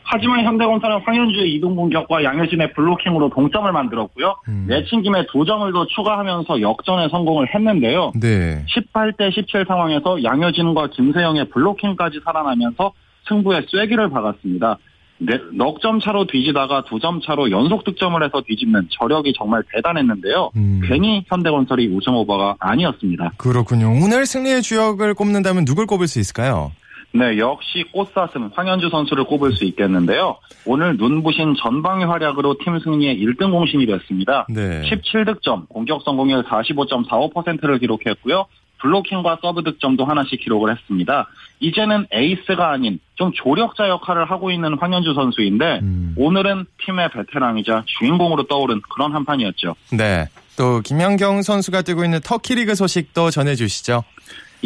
하지만 0.04 0.44
현대건설은 0.44 1.00
황현주의 1.00 1.54
이동 1.54 1.74
공격과 1.74 2.22
양효진의 2.22 2.74
블로킹으로 2.74 3.30
동점을 3.30 3.70
만들었고요. 3.72 4.36
음. 4.48 4.66
내친 4.68 5.02
김에 5.02 5.24
두 5.32 5.44
점을 5.46 5.70
더 5.72 5.86
추가하면서 5.86 6.60
역전에 6.60 7.08
성공을 7.08 7.54
했는데요. 7.54 8.12
네. 8.20 8.64
18대 8.66 9.32
17 9.32 9.64
상황에서 9.66 10.22
양효진과 10.22 10.88
김세영의 10.88 11.48
블로킹까지 11.48 12.20
살아나면서 12.22 12.92
승부에 13.28 13.62
쐐기를 13.66 14.10
박았습니다. 14.10 14.78
네, 15.26 15.38
넉점 15.52 16.00
차로 16.00 16.26
뒤지다가 16.26 16.84
두 16.84 16.98
점 16.98 17.20
차로 17.20 17.50
연속 17.50 17.84
득점을 17.84 18.22
해서 18.22 18.42
뒤집는 18.46 18.88
저력이 18.90 19.34
정말 19.36 19.62
대단했는데요. 19.74 20.50
음. 20.56 20.80
괜히 20.86 21.24
현대건설이 21.28 21.88
우승 21.88 22.14
오버가 22.14 22.56
아니었습니다. 22.60 23.32
그렇군요. 23.36 23.90
오늘 24.02 24.24
승리의 24.26 24.62
주역을 24.62 25.14
꼽는다면 25.14 25.64
누굴 25.64 25.86
꼽을 25.86 26.06
수 26.06 26.18
있을까요? 26.20 26.72
네, 27.12 27.38
역시 27.38 27.84
꽃사슴 27.92 28.50
황현주 28.54 28.88
선수를 28.88 29.22
꼽을 29.24 29.52
수 29.52 29.64
있겠는데요. 29.66 30.38
오늘 30.66 30.96
눈부신 30.96 31.54
전방위 31.62 32.04
활약으로 32.04 32.56
팀 32.64 32.78
승리의 32.80 33.18
1등 33.24 33.52
공신이 33.52 33.86
됐습니다. 33.86 34.46
네. 34.48 34.82
17득점, 34.82 35.68
공격 35.68 36.02
성공률 36.04 36.42
45.45%를 36.44 37.78
기록했고요. 37.78 38.46
블로킹과 38.84 39.38
서브 39.40 39.62
득점도 39.62 40.04
하나씩 40.04 40.40
기록을 40.40 40.70
했습니다. 40.70 41.26
이제는 41.60 42.06
에이스가 42.12 42.70
아닌 42.70 43.00
좀 43.14 43.32
조력자 43.32 43.88
역할을 43.88 44.30
하고 44.30 44.50
있는 44.50 44.76
황연주 44.78 45.14
선수인데 45.14 45.80
음. 45.82 46.14
오늘은 46.18 46.66
팀의 46.84 47.08
베테랑이자 47.10 47.84
주인공으로 47.86 48.46
떠오른 48.46 48.82
그런 48.92 49.14
한 49.14 49.24
판이었죠. 49.24 49.74
네. 49.92 50.26
또 50.58 50.80
김연경 50.82 51.42
선수가 51.42 51.82
뛰고 51.82 52.04
있는 52.04 52.20
터키 52.22 52.54
리그 52.54 52.74
소식도 52.74 53.30
전해주시죠. 53.30 54.04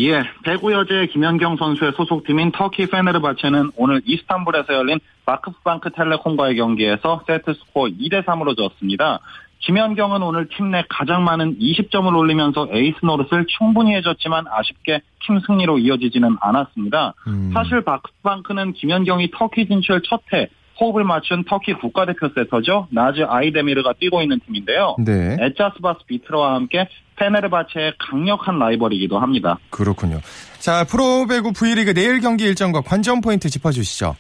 예, 0.01 0.23
배구 0.45 0.73
여제 0.73 1.09
김연경 1.13 1.57
선수의 1.57 1.93
소속팀인 1.97 2.53
터키 2.53 2.87
페네르바체는 2.87 3.73
오늘 3.77 4.01
이스탄불에서 4.05 4.75
열린 4.75 5.01
바키프방크 5.27 5.91
텔레콤과의 5.91 6.57
경기에서 6.57 7.23
세트 7.27 7.55
스코어 7.55 7.87
2대 7.87 8.25
3으로 8.25 8.57
졌습니다. 8.57 9.21
김연경은 9.61 10.23
오늘 10.23 10.49
팀 10.49 10.71
내 10.71 10.85
가장 10.89 11.25
많은 11.25 11.59
20점을 11.59 12.15
올리면서 12.15 12.69
에이스 12.71 12.99
노릇을 13.03 13.47
충분히 13.59 13.95
해줬지만 13.97 14.45
아쉽게 14.51 15.01
팀 15.27 15.41
승리로 15.47 15.79
이어지지는 15.79 16.37
않았습니다. 16.41 17.15
음. 17.27 17.51
사실 17.55 17.83
바키프방크는 17.85 18.75
김연경이 18.75 19.31
터키 19.37 19.67
진출 19.67 20.03
첫해 20.03 20.49
호흡을 20.81 21.03
맞춘 21.05 21.43
터키 21.45 21.73
국가대표 21.75 22.29
세터죠. 22.35 22.87
나즈 22.91 23.23
아이데미르가 23.29 23.95
뛰고 23.99 24.23
있는 24.23 24.39
팀인데요. 24.47 24.95
네. 24.99 25.37
에자즈바쉬 25.41 26.01
비트라와 26.07 26.55
함께 26.55 26.87
페네르바체의 27.17 27.95
강력한 27.99 28.59
라이벌이기도 28.61 29.19
합니다. 29.19 29.59
그렇군요. 29.71 30.21
자, 30.61 30.85
프로배구 30.85 31.53
V리그 31.53 31.95
내일 31.95 32.21
경기 32.21 32.45
일정과 32.45 32.83
관전 32.83 33.23
포인트 33.23 33.49
짚어주시죠. 33.49 34.15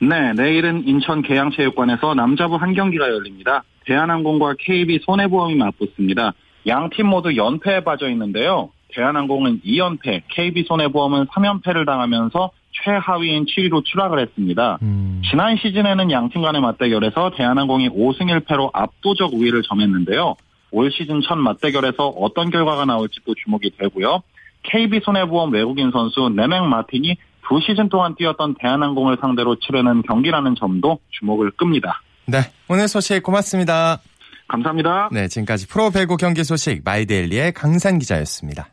네, 0.00 0.32
내일은 0.32 0.82
인천 0.88 1.22
계양체육관에서 1.22 2.14
남자부 2.14 2.56
한 2.56 2.72
경기가 2.74 3.06
열립니다. 3.08 3.62
대한항공과 3.86 4.54
KB 4.58 5.00
손해보험이 5.04 5.54
맞붙습니다. 5.56 6.32
양 6.66 6.90
팀 6.90 7.06
모두 7.06 7.36
연패에 7.36 7.84
빠져 7.84 8.08
있는데요. 8.10 8.70
대한항공은 8.92 9.60
2연패, 9.64 10.22
KB 10.28 10.64
손해보험은 10.64 11.26
3연패를 11.26 11.86
당하면서 11.86 12.50
최하위인 12.72 13.46
7위로 13.46 13.84
추락을 13.84 14.18
했습니다. 14.20 14.78
음. 14.82 15.22
지난 15.30 15.56
시즌에는 15.56 16.10
양팀 16.10 16.42
간의 16.42 16.60
맞대결에서 16.60 17.32
대한항공이 17.36 17.90
5승 17.90 18.22
1패로 18.44 18.70
압도적 18.72 19.34
우위를 19.34 19.62
점했는데요. 19.62 20.34
올 20.72 20.90
시즌 20.92 21.20
첫 21.22 21.36
맞대결에서 21.36 22.08
어떤 22.08 22.50
결과가 22.50 22.84
나올지 22.84 23.20
또 23.26 23.34
주목이 23.34 23.72
되고요. 23.78 24.22
KB 24.62 25.00
손해보험 25.02 25.52
외국인 25.52 25.90
선수 25.90 26.28
네맹 26.28 26.68
마틴이 26.68 27.16
두 27.48 27.60
시즌 27.60 27.88
동안 27.88 28.14
뛰었던 28.14 28.54
대한항공을 28.60 29.16
상대로 29.20 29.56
치르는 29.56 30.02
경기라는 30.02 30.54
점도 30.54 30.98
주목을 31.10 31.52
끕니다. 31.52 32.02
네. 32.30 32.50
오늘 32.68 32.86
소식 32.86 33.22
고맙습니다. 33.22 34.00
감사합니다. 34.48 35.08
네. 35.12 35.28
지금까지 35.28 35.66
프로 35.66 35.90
배구 35.90 36.16
경기 36.16 36.44
소식 36.44 36.82
마이데일리의 36.84 37.52
강산 37.52 37.98
기자였습니다. 37.98 38.68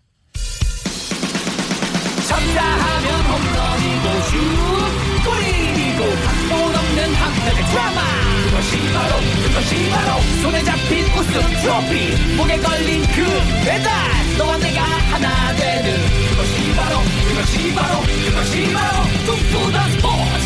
쳤다 2.28 2.63
하면 2.63 3.08
홈런이고 3.26 4.06
슛 4.28 4.38
골이고 5.26 6.02
각본 6.26 6.76
없는 6.76 7.13
한편의 7.13 7.60
드라마 7.70 8.02
그것이 8.46 8.72
바로 8.93 9.12
그것이 9.43 9.89
바로 9.89 10.10
손에 10.41 10.63
잡힌 10.63 11.06
우승 11.06 11.34
트로피 11.62 12.36
목에 12.36 12.58
걸린 12.58 13.02
그 13.02 13.24
배달 13.65 13.91
너와 14.38 14.58
내가 14.58 14.82
하나 14.84 15.56
되는 15.56 15.88
그것이 16.30 16.76
바로 16.76 17.00
그것이 17.30 17.76
바로 17.76 18.02
그것이 18.02 18.74
바로 18.74 19.04
꿈꾸던 19.26 19.91
스포츠 19.91 20.37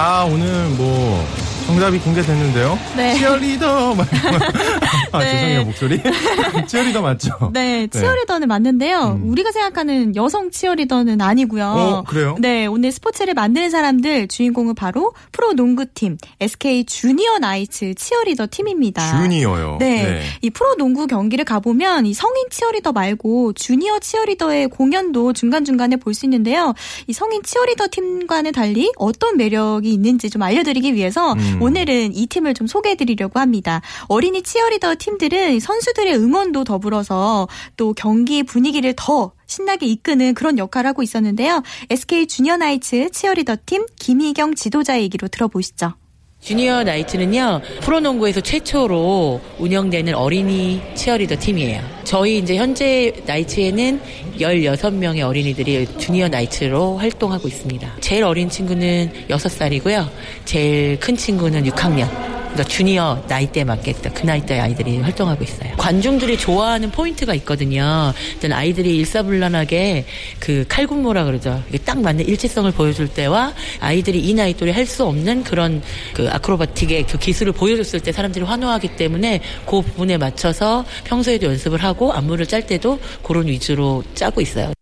아, 0.00 0.22
오늘 0.22 0.68
뭐 0.76 1.26
정답이 1.68 1.98
공개됐는데요. 1.98 2.78
네. 2.96 3.14
치어리더. 3.18 3.92
아, 5.12 5.18
네. 5.18 5.30
죄송해요, 5.30 5.64
목소리. 5.64 6.00
치어리더 6.66 7.02
맞죠? 7.02 7.50
네, 7.52 7.86
치어리더는 7.88 8.48
맞는데요. 8.48 9.18
음. 9.22 9.30
우리가 9.30 9.52
생각하는 9.52 10.16
여성 10.16 10.50
치어리더는 10.50 11.20
아니고요. 11.20 11.64
어, 11.66 12.04
그래요? 12.04 12.36
네, 12.38 12.64
오늘 12.64 12.90
스포츠를 12.90 13.34
만드는 13.34 13.68
사람들 13.68 14.28
주인공은 14.28 14.76
바로 14.76 15.12
프로 15.30 15.52
농구팀 15.52 16.16
SK 16.40 16.84
주니어 16.84 17.38
나이츠 17.38 17.94
치어리더 17.96 18.46
팀입니다. 18.50 19.20
주니어요. 19.22 19.76
네. 19.78 20.22
이 20.40 20.48
프로 20.48 20.74
농구 20.76 21.06
경기를 21.06 21.44
가보면 21.44 22.06
이 22.06 22.14
성인 22.14 22.46
치어리더 22.50 22.92
말고 22.92 23.52
주니어 23.52 23.98
치어리더의 23.98 24.68
공연도 24.68 25.34
중간 25.34 25.64
중간에 25.66 25.96
볼 25.96 26.14
수 26.14 26.24
있는데요. 26.24 26.72
이 27.06 27.12
성인 27.12 27.42
치어리더 27.42 27.88
팀과는 27.92 28.52
달리 28.52 28.90
어떤 28.96 29.36
매력이 29.36 29.92
있는지 29.92 30.30
좀 30.30 30.40
알려드리기 30.42 30.94
위해서 30.94 31.34
음. 31.34 31.57
오늘은 31.60 32.14
이 32.14 32.26
팀을 32.28 32.54
좀 32.54 32.68
소개해드리려고 32.68 33.40
합니다. 33.40 33.82
어린이 34.06 34.42
치어리더 34.42 34.94
팀들은 34.96 35.58
선수들의 35.58 36.16
응원도 36.16 36.62
더불어서 36.62 37.48
또 37.76 37.92
경기 37.94 38.44
분위기를 38.44 38.94
더 38.96 39.32
신나게 39.48 39.86
이끄는 39.86 40.34
그런 40.34 40.56
역할을 40.56 40.88
하고 40.88 41.02
있었는데요. 41.02 41.64
SK 41.90 42.28
주니어 42.28 42.58
나이츠 42.58 43.10
치어리더 43.10 43.56
팀 43.66 43.86
김희경 43.96 44.54
지도자 44.54 45.00
얘기로 45.00 45.26
들어보시죠. 45.26 45.94
주니어 46.40 46.84
나이트는요 46.84 47.60
프로농구에서 47.82 48.40
최초로 48.40 49.40
운영되는 49.58 50.14
어린이 50.14 50.80
치어리더 50.94 51.36
팀이에요. 51.38 51.82
저희 52.04 52.38
이제 52.38 52.56
현재 52.56 53.12
나이츠에는 53.26 54.00
16명의 54.38 55.26
어린이들이 55.26 55.86
주니어 55.98 56.28
나이츠로 56.28 56.96
활동하고 56.96 57.48
있습니다. 57.48 57.96
제일 58.00 58.24
어린 58.24 58.48
친구는 58.48 59.12
6살이고요. 59.28 60.08
제일 60.44 60.98
큰 61.00 61.16
친구는 61.16 61.64
6학년. 61.64 62.37
그러니까 62.52 62.64
주니어 62.64 63.24
나이대에 63.28 63.64
맞게 63.64 63.92
그 64.14 64.26
나이대 64.26 64.58
아이들이 64.58 64.98
활동하고 64.98 65.44
있어요. 65.44 65.74
관중들이 65.76 66.36
좋아하는 66.38 66.90
포인트가 66.90 67.34
있거든요. 67.34 68.12
일단 68.34 68.52
아이들이 68.52 68.96
일사불란하게 68.96 70.04
그 70.40 70.64
칼군무라 70.68 71.24
그러죠. 71.24 71.62
이게 71.68 71.78
딱 71.78 72.00
맞는 72.00 72.26
일체성을 72.26 72.70
보여줄 72.72 73.08
때와 73.08 73.52
아이들이 73.80 74.20
이 74.20 74.34
나이 74.34 74.54
또래 74.54 74.72
할 74.72 74.88
수 74.88 75.04
없는 75.04 75.44
그런 75.44 75.82
그 76.14 76.30
아크로바틱의 76.30 77.06
그 77.06 77.18
기술을 77.18 77.52
보여줬을 77.52 78.00
때 78.00 78.10
사람들이 78.10 78.42
환호하기 78.46 78.96
때문에 78.96 79.40
그 79.66 79.82
부분에 79.82 80.16
맞춰서 80.16 80.84
평소에도 81.04 81.46
연습을 81.46 81.84
하고 81.84 82.10
안무를 82.14 82.46
짤 82.46 82.66
때도 82.66 82.98
그런 83.22 83.46
위주로 83.46 84.02
짜고 84.14 84.40
있어요. 84.40 84.72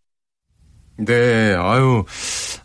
네, 0.98 1.54
아유, 1.58 2.04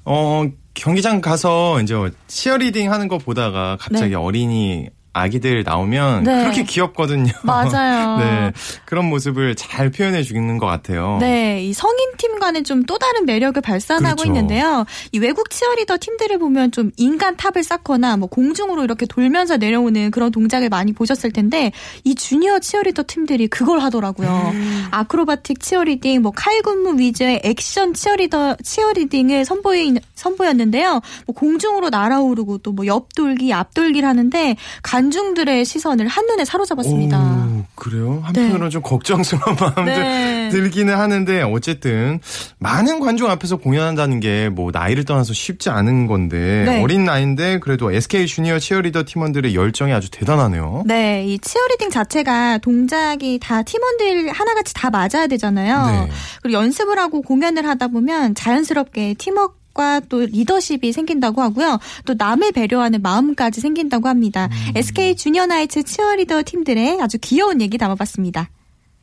어, 0.06 0.46
경기장 0.74 1.22
가서 1.22 1.82
이제 1.82 1.96
치어리딩 2.28 2.92
하는 2.92 3.08
거 3.08 3.18
보다가 3.18 3.78
갑자기 3.80 4.12
네. 4.12 4.16
어린이 4.16 4.90
아기들 5.14 5.64
나오면 5.64 6.24
네. 6.24 6.42
그렇게 6.44 6.64
귀엽거든요. 6.64 7.32
맞아요. 7.44 8.18
네. 8.24 8.52
그런 8.86 9.06
모습을 9.06 9.56
잘 9.56 9.90
표현해 9.92 10.24
주는 10.24 10.58
것 10.58 10.66
같아요. 10.66 11.18
네, 11.20 11.64
이 11.64 11.74
성인 11.74 12.12
팀과는 12.18 12.64
좀 12.64 12.82
또 12.88 12.98
다른 12.98 13.26
매력을 13.26 13.62
발산하고 13.62 14.16
그렇죠. 14.24 14.28
있는데요. 14.28 14.86
이 15.12 15.20
외국 15.20 15.50
치어리더 15.50 15.98
팀들을 16.00 16.40
보면 16.40 16.72
좀 16.72 16.92
인간 16.98 17.38
탑을 17.38 17.64
쌓거나 17.64 18.18
뭐 18.18 18.28
공중으로 18.28 18.84
이렇게 18.84 19.06
돌면서 19.06 19.58
내려오는 19.58 20.10
그런 20.12 20.32
동작을 20.32 20.68
많이 20.70 20.92
보셨을 20.92 21.32
텐데 21.32 21.72
이 22.04 22.16
주니어 22.16 22.60
치어리더 22.60 23.04
팀들이 23.08 23.48
그걸 23.48 23.80
하더라고요. 23.82 24.52
음. 24.54 24.88
아크로바틱 24.92 25.60
치어리딩, 25.62 26.22
뭐 26.22 26.32
칼군무 26.32 27.00
위주의 27.00 27.40
액션 27.44 27.94
치어리더 27.94 28.58
치어리딩을 28.64 29.46
선보이 29.46 29.96
선보였는데요. 30.16 31.02
뭐 31.28 31.36
공중으로 31.36 31.90
날아오르고 31.90 32.58
또 32.60 32.72
뭐 32.72 32.86
옆돌기, 32.86 33.52
앞돌기를 33.54 34.08
하는데 34.08 34.56
관중들의 35.02 35.66
시선을 35.66 36.08
한눈에 36.08 36.46
사로잡았습니다. 36.46 37.18
오, 37.20 37.64
그래요? 37.76 38.22
한편으로는 38.24 38.70
좀 38.70 38.82
걱정스러운 38.84 39.56
마음도 39.60 39.84
네. 39.86 40.50
들기는 40.50 40.94
하는데 40.96 41.42
어쨌든 41.42 42.20
많은 42.60 43.00
관중 43.00 43.30
앞에서 43.30 43.58
공연한다는 43.58 44.20
게 44.20 44.42
뭐 44.52 44.70
나이를 44.74 45.06
떠나서 45.06 45.34
쉽지 45.34 45.70
않은 45.70 46.08
건데 46.08 46.64
네. 46.66 46.82
어린 46.84 47.06
나이인데 47.06 47.60
그래도 47.60 47.92
SK 47.92 48.26
주니어 48.28 48.60
치어리더 48.60 49.04
팀원들의 49.06 49.56
열정이 49.56 49.94
아주 49.94 50.10
대단하네요. 50.12 50.84
네, 50.86 51.24
이 51.26 51.40
치어리딩 51.40 51.90
자체가 51.90 52.58
동작이 52.58 53.40
다 53.42 53.62
팀원들 53.64 54.30
하나같이 54.32 54.74
다 54.74 54.90
맞아야 54.90 55.28
되잖아요. 55.28 56.06
네. 56.06 56.12
그리고 56.42 56.60
연습을 56.60 57.00
하고 57.00 57.22
공연을 57.22 57.66
하다 57.68 57.88
보면 57.90 58.36
자연스럽게 58.36 59.14
팀워크 59.18 59.61
과 59.74 60.02
또 60.10 60.20
리더십이 60.26 60.92
생긴다고 60.92 61.42
하고요. 61.42 61.80
또 62.06 62.16
남을 62.18 62.52
배려하는 62.52 63.02
마음까지 63.02 63.62
생긴다고 63.62 64.08
합니다. 64.10 64.50
음. 64.52 64.74
SK 64.76 65.16
주니어 65.16 65.46
나이츠 65.46 65.84
치어리더 65.84 66.44
팀들의 66.46 67.00
아주 67.02 67.18
귀여운 67.22 67.62
얘기 67.62 67.78
담아봤습니다. 67.78 68.50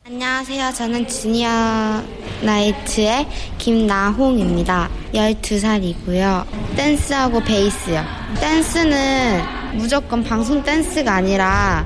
안녕하세요. 0.05 0.73
저는 0.73 1.07
주니어 1.07 1.49
나이츠의 2.43 3.27
김나홍입니다. 3.57 4.89
12살이고요. 5.13 6.45
댄스하고 6.75 7.41
베이스요. 7.41 8.03
댄스는 8.39 9.41
무조건 9.75 10.23
방송 10.23 10.63
댄스가 10.63 11.13
아니라 11.15 11.85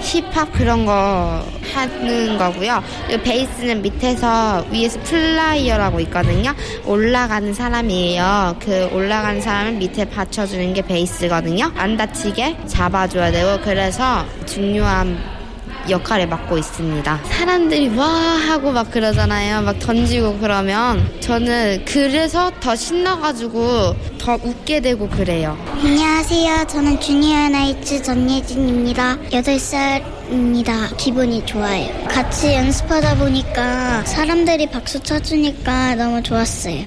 힙합 0.00 0.52
그런 0.52 0.86
거 0.86 1.44
하는 1.72 2.38
거고요. 2.38 2.82
베이스는 3.22 3.82
밑에서 3.82 4.64
위에서 4.70 5.00
flyer라고 5.00 6.00
있거든요. 6.00 6.54
올라가는 6.84 7.52
사람이에요. 7.52 8.56
그 8.60 8.88
올라가는 8.92 9.40
사람을 9.40 9.72
밑에 9.72 10.04
받쳐주는 10.06 10.74
게 10.74 10.82
베이스거든요. 10.82 11.72
안 11.76 11.96
다치게 11.96 12.66
잡아줘야 12.66 13.30
되고 13.30 13.62
그래서 13.62 14.24
중요한 14.46 15.39
역할을 15.88 16.26
맡고 16.28 16.58
있습니다. 16.58 17.20
사람들이 17.24 17.96
와 17.96 18.06
하고 18.06 18.72
막 18.72 18.90
그러잖아요. 18.90 19.62
막 19.62 19.78
던지고 19.78 20.38
그러면 20.38 21.10
저는 21.20 21.84
그래서 21.86 22.50
더 22.60 22.74
신나가지고 22.76 23.96
더 24.18 24.34
웃게 24.42 24.80
되고 24.80 25.08
그래요. 25.08 25.56
안녕하세요. 25.82 26.66
저는 26.68 27.00
주니어 27.00 27.48
나이츠 27.48 28.02
전예진입니다. 28.02 29.18
8살입니다. 29.30 30.96
기분이 30.96 31.44
좋아요. 31.46 31.88
같이 32.08 32.54
연습하다 32.54 33.16
보니까 33.16 34.04
사람들이 34.04 34.66
박수 34.70 35.00
쳐주니까 35.00 35.94
너무 35.96 36.22
좋았어요. 36.22 36.84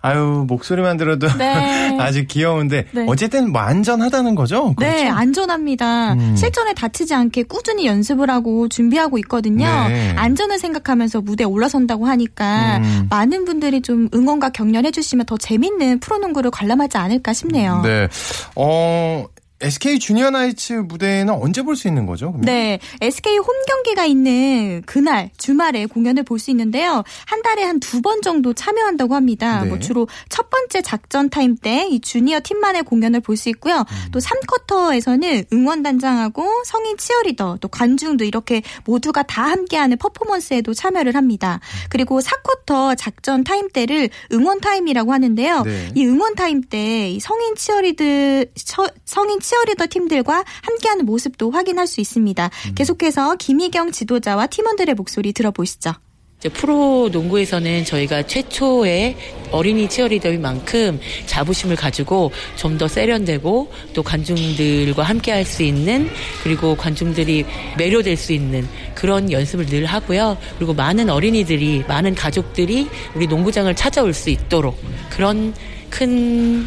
아유 0.00 0.44
목소리만 0.46 0.96
들어도 0.96 1.26
네. 1.36 1.96
아주 1.98 2.24
귀여운데 2.26 2.86
네. 2.92 3.04
어쨌든 3.08 3.50
뭐 3.50 3.60
안전하다는 3.62 4.36
거죠? 4.36 4.74
네, 4.78 5.02
그렇죠? 5.02 5.16
안전합니다. 5.16 6.12
음. 6.12 6.36
실전에 6.36 6.72
다치지 6.74 7.14
않게 7.14 7.44
꾸준히 7.44 7.86
연습을 7.86 8.30
하고 8.30 8.68
준비하고 8.68 9.18
있거든요. 9.18 9.66
네. 9.88 10.14
안전을 10.16 10.58
생각하면서 10.58 11.22
무대에 11.22 11.44
올라선다고 11.44 12.06
하니까 12.06 12.78
음. 12.78 13.06
많은 13.10 13.44
분들이 13.44 13.82
좀 13.82 14.08
응원과 14.14 14.50
격려해 14.50 14.92
주시면 14.92 15.26
더 15.26 15.36
재밌는 15.36 15.98
프로농구를 16.00 16.50
관람하지 16.52 16.96
않을까 16.96 17.32
싶네요. 17.32 17.82
네. 17.82 18.08
어 18.54 19.26
SK 19.60 19.98
주니어 19.98 20.30
나이츠 20.30 20.72
무대는 20.86 21.34
언제 21.34 21.62
볼 21.62 21.74
수 21.74 21.88
있는 21.88 22.06
거죠? 22.06 22.26
그러면? 22.32 22.44
네, 22.46 22.78
SK 23.00 23.38
홈 23.38 23.46
경기가 23.66 24.04
있는 24.04 24.82
그날 24.86 25.30
주말에 25.36 25.86
공연을 25.86 26.22
볼 26.22 26.38
수 26.38 26.50
있는데요. 26.52 27.02
한 27.26 27.42
달에 27.42 27.64
한 27.64 27.80
두 27.80 28.00
번 28.00 28.22
정도 28.22 28.52
참여한다고 28.54 29.16
합니다. 29.16 29.62
네. 29.62 29.68
뭐 29.68 29.78
주로 29.80 30.06
첫 30.28 30.48
번째 30.50 30.80
작전 30.82 31.28
타임 31.28 31.56
때 31.56 31.88
이 31.90 31.98
주니어 32.00 32.38
팀만의 32.44 32.84
공연을 32.84 33.20
볼 33.20 33.36
수 33.36 33.48
있고요. 33.48 33.78
음. 33.78 34.10
또 34.12 34.20
3쿼터에서는 34.20 35.52
응원단장하고 35.52 36.62
성인 36.64 36.96
치어리더 36.96 37.58
또 37.60 37.68
관중도 37.68 38.24
이렇게 38.24 38.62
모두가 38.84 39.22
다 39.24 39.42
함께하는 39.50 39.96
퍼포먼스에도 39.98 40.72
참여를 40.74 41.16
합니다. 41.16 41.58
그리고 41.90 42.20
4쿼터 42.20 42.94
작전 42.96 43.42
타임 43.42 43.68
때를 43.70 44.08
응원 44.32 44.60
타임이라고 44.60 45.12
하는데요. 45.12 45.62
네. 45.62 45.88
이 45.96 46.04
응원 46.06 46.34
타임 46.36 46.62
때이 46.62 47.18
성인 47.20 47.56
치어리드 47.56 48.46
처- 48.64 48.88
성인 49.04 49.40
치어리더 49.48 49.86
팀들과 49.88 50.44
함께하는 50.62 51.06
모습도 51.06 51.50
확인할 51.50 51.86
수 51.86 52.02
있습니다. 52.02 52.50
계속해서 52.74 53.36
김희경 53.36 53.92
지도자와 53.92 54.46
팀원들의 54.48 54.94
목소리 54.94 55.32
들어보시죠. 55.32 55.92
이제 56.38 56.48
프로 56.50 57.08
농구에서는 57.10 57.84
저희가 57.84 58.22
최초의 58.24 59.16
어린이 59.50 59.88
치어리더인 59.88 60.40
만큼 60.40 61.00
자부심을 61.26 61.74
가지고 61.74 62.30
좀 62.56 62.78
더 62.78 62.86
세련되고 62.86 63.72
또 63.94 64.02
관중들과 64.04 65.02
함께 65.02 65.32
할 65.32 65.44
수 65.44 65.62
있는 65.64 66.08
그리고 66.44 66.76
관중들이 66.76 67.44
매료될 67.78 68.16
수 68.16 68.32
있는 68.34 68.68
그런 68.94 69.32
연습을 69.32 69.66
늘 69.66 69.86
하고요. 69.86 70.36
그리고 70.58 70.74
많은 70.74 71.08
어린이들이 71.10 71.84
많은 71.88 72.14
가족들이 72.14 72.86
우리 73.14 73.26
농구장을 73.26 73.74
찾아올 73.74 74.12
수 74.12 74.28
있도록 74.30 74.78
그런 75.10 75.54
큰 75.90 76.66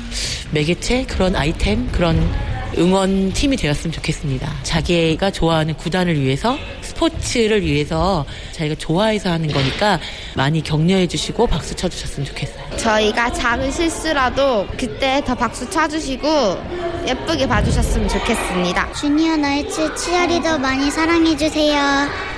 매개체 0.51 1.05
그런 1.05 1.35
아이템 1.35 1.89
그런 1.91 2.17
응원 2.77 3.33
팀이 3.33 3.57
되었으면 3.57 3.91
좋겠습니다. 3.91 4.49
자기가 4.63 5.31
좋아하는 5.31 5.73
구단을 5.75 6.19
위해서 6.19 6.57
스포츠를 6.81 7.63
위해서 7.65 8.25
자기가 8.53 8.75
좋아해서 8.75 9.29
하는 9.31 9.47
거니까 9.51 9.99
많이 10.35 10.61
격려해 10.63 11.07
주시고 11.07 11.47
박수 11.47 11.75
쳐 11.75 11.89
주셨으면 11.89 12.25
좋겠어요. 12.27 12.77
저희가 12.77 13.33
작은 13.33 13.71
실수라도 13.71 14.67
그때 14.77 15.21
더 15.25 15.35
박수 15.35 15.69
쳐 15.69 15.87
주시고 15.87 16.27
예쁘게 17.07 17.47
봐 17.47 17.63
주셨으면 17.63 18.07
좋겠습니다. 18.07 18.93
주니어 18.93 19.35
나이츠 19.35 19.95
치어리더 19.95 20.59
많이 20.59 20.91
사랑해 20.91 21.35
주세요. 21.35 21.81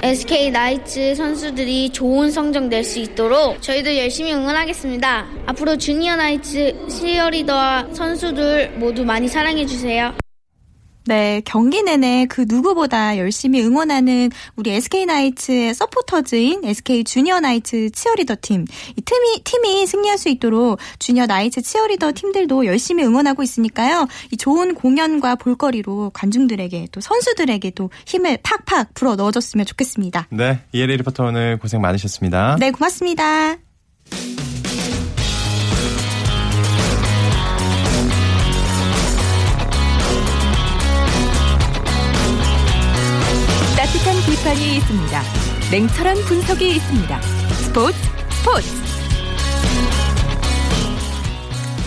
SK 0.01 0.51
나이츠 0.51 1.15
선수들이 1.15 1.89
좋은 1.91 2.31
성적 2.31 2.67
낼 2.67 2.83
수 2.83 2.99
있도록 2.99 3.61
저희도 3.61 3.97
열심히 3.97 4.33
응원하겠습니다. 4.33 5.25
앞으로 5.45 5.77
주니어 5.77 6.15
나이츠 6.15 6.72
치어리더와 6.87 7.87
선수들 7.93 8.71
모두 8.77 9.05
많이 9.05 9.27
사랑해주세요. 9.27 10.13
네, 11.05 11.41
경기 11.43 11.83
내내 11.83 12.27
그 12.29 12.45
누구보다 12.47 13.17
열심히 13.17 13.61
응원하는 13.61 14.29
우리 14.55 14.71
SK 14.71 15.05
나이츠의 15.05 15.73
서포터즈인 15.73 16.63
SK 16.63 17.03
주니어 17.03 17.41
나이츠 17.41 17.91
치어리더 17.91 18.37
팀. 18.41 18.65
이 18.95 19.01
팀이, 19.01 19.43
팀이 19.43 19.85
승리할 19.85 20.17
수 20.17 20.29
있도록 20.29 20.79
주니어 20.99 21.25
나이츠 21.25 21.61
치어리더 21.61 22.13
팀들도 22.15 22.65
열심히 22.65 23.03
응원하고 23.03 23.43
있으니까요. 23.43 24.07
이 24.31 24.37
좋은 24.37 24.75
공연과 24.75 25.35
볼거리로 25.35 26.11
관중들에게 26.13 26.87
또 26.91 27.01
선수들에게도 27.01 27.89
힘을 28.05 28.37
팍팍 28.41 28.93
불어 28.93 29.15
넣어줬으면 29.15 29.65
좋겠습니다. 29.65 30.27
네, 30.31 30.59
이혜리 30.71 30.97
리포터 30.97 31.25
오늘 31.25 31.59
고생 31.59 31.81
많으셨습니다. 31.81 32.55
네, 32.59 32.71
고맙습니다. 32.71 33.57
비판이 44.43 44.75
있습니다. 44.75 45.23
냉철한 45.71 46.17
분석이 46.25 46.75
있습니다. 46.75 47.21
스포츠 47.21 47.97
스포츠 48.29 48.67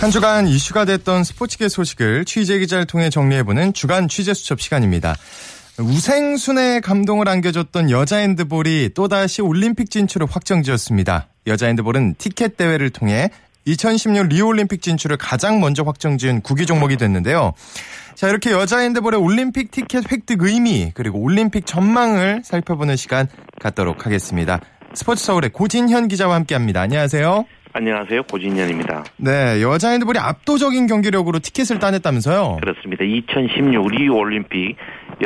한 0.01 0.11
주간 0.11 0.49
이슈가 0.49 0.87
됐던 0.87 1.25
스포츠계 1.25 1.69
소식을 1.69 2.25
취재 2.25 2.59
기자를 2.59 2.87
통해 2.87 3.11
정리해보는 3.11 3.75
주간 3.75 4.09
취재 4.09 4.33
수첩 4.33 4.63
시간입니다. 4.63 5.17
우생순에 5.79 6.81
감동을 6.81 7.29
안겨줬던 7.29 7.91
여자 7.91 8.17
핸드볼이 8.17 8.93
또다시 8.95 9.43
올림픽 9.43 9.91
진출을 9.91 10.27
확정지었습니다. 10.31 11.29
여자 11.47 11.67
핸드볼은 11.67 12.15
티켓 12.17 12.57
대회를 12.57 12.89
통해 12.89 13.29
2016 13.67 14.29
리오올림픽 14.29 14.81
진출을 14.81 15.17
가장 15.17 15.61
먼저 15.61 15.83
확정 15.83 16.17
지은 16.19 16.41
구기 16.41 16.67
종목이 16.67 16.97
됐는데요. 16.97 17.53
자, 18.15 18.29
이렇게 18.29 18.53
여자 18.53 18.79
핸드볼의 18.79 19.21
올림픽 19.21 19.71
티켓 19.71 20.11
획득 20.11 20.43
의미, 20.43 20.93
그리고 20.95 21.21
올림픽 21.21 21.67
전망을 21.67 22.43
살펴보는 22.45 22.97
시간 22.97 23.27
갖도록 23.61 24.07
하겠습니다. 24.07 24.61
스포츠 24.95 25.25
서울의 25.25 25.51
고진현 25.51 26.09
기자와 26.09 26.37
함께 26.37 26.55
합니다. 26.55 26.81
안녕하세요. 26.81 27.45
안녕하세요. 27.73 28.23
고진현입니다. 28.23 29.05
네, 29.19 29.61
여자 29.61 29.91
핸드볼이 29.91 30.19
압도적인 30.19 30.87
경기력으로 30.87 31.41
티켓을 31.41 31.79
따냈다면서요? 31.79 32.59
그렇습니다. 32.63 33.05
2016 33.05 33.91
리우 33.91 34.15
올림픽 34.15 34.77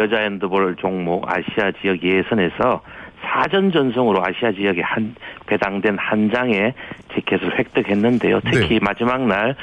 여자 0.01 0.17
핸드볼 0.17 0.75
종목 0.81 1.29
아시아 1.29 1.71
지역 1.81 2.03
예선에서 2.03 2.83
사전 3.23 3.71
전송으로 3.73 4.23
아시아 4.25 4.53
지역에 4.53 4.83
한 4.83 5.15
배당된 5.47 5.99
한 5.99 6.31
장의 6.33 6.75
티켓을 7.15 7.59
획득했는데요. 7.59 8.41
특히 8.45 8.79
네. 8.79 8.79
마지막 8.81 9.27
날 9.27 9.57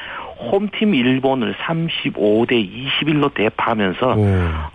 홈팀 0.52 0.94
일본을 0.94 1.56
35대 1.56 2.52
21로 2.52 3.34
대파하면서 3.34 4.16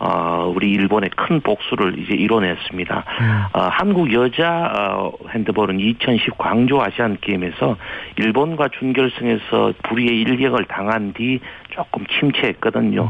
어, 0.01 0.53
우리 0.55 0.73
일본에 0.73 1.11
큰 1.16 1.40
복수를 1.40 1.99
이제 1.99 2.14
이뤄냈습니다. 2.14 3.05
어, 3.53 3.61
한국 3.71 4.12
여자 4.12 4.73
어, 4.75 5.12
핸드볼은 5.31 5.79
2010 5.79 6.37
광저우 6.37 6.81
아시안 6.81 7.16
게임에서 7.21 7.77
일본과 8.16 8.68
준결승에서 8.68 9.75
불의의 9.85 10.21
일격을 10.23 10.64
당한 10.64 11.12
뒤 11.12 11.40
조금 11.71 12.05
침체했거든요. 12.07 13.09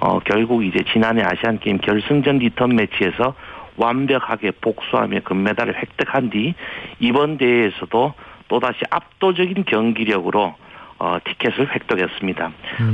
어, 0.00 0.18
결국 0.20 0.64
이제 0.64 0.84
지난해 0.92 1.22
아시안 1.22 1.58
게임 1.58 1.78
결승전 1.78 2.38
리턴 2.38 2.76
매치에서 2.76 3.34
완벽하게 3.76 4.52
복수하며 4.60 5.20
금메달을 5.24 5.76
획득한 5.76 6.30
뒤 6.30 6.54
이번 7.00 7.38
대회에서도 7.38 8.14
또다시 8.48 8.80
압도적인 8.90 9.64
경기력으로 9.64 10.54
어, 10.98 11.18
티켓을 11.24 11.74
획득했습니다. 11.74 12.52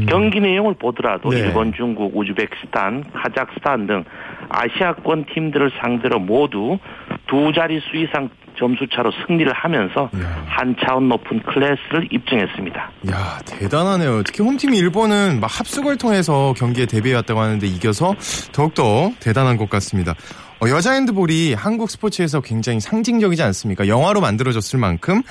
경기 0.09 0.41
내용을 0.41 0.75
보더라도 0.75 1.29
네. 1.29 1.41
일본, 1.41 1.75
중국, 1.75 2.17
우즈베키스탄, 2.17 3.05
카자흐스탄 3.13 3.87
등 3.87 4.05
아시아권 4.49 5.27
팀들을 5.27 5.71
상대로 5.81 6.19
모두 6.19 6.79
두 7.27 7.53
자릿수 7.55 7.97
이상 7.97 8.31
점수차로 8.59 9.13
승리를 9.27 9.51
하면서 9.53 10.11
한 10.47 10.77
차원 10.85 11.09
높은 11.09 11.41
클래스를 11.43 12.09
입증했습니다. 12.11 12.91
야 13.11 13.39
대단하네요. 13.47 14.23
특히 14.25 14.43
홈팀 14.43 14.75
일본은 14.75 15.41
막 15.41 15.47
합숙을 15.47 15.97
통해서 15.97 16.53
경기에 16.57 16.87
대비해왔다고 16.87 17.41
하는데 17.41 17.67
이겨서 17.67 18.15
더욱더 18.53 19.11
대단한 19.21 19.57
것 19.57 19.71
같습니다. 19.71 20.15
어, 20.63 20.69
여자 20.69 20.93
핸드볼이 20.93 21.55
한국 21.55 21.91
스포츠에서 21.91 22.43
굉장히 22.43 22.81
상징적이지 22.81 23.43
않습니까? 23.43 23.89
영화로 23.89 24.21
만들어졌을 24.21 24.79
만큼 24.79 25.23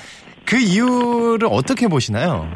그 0.44 0.58
이유를 0.58 1.48
어떻게 1.48 1.86
보시나요? 1.86 2.48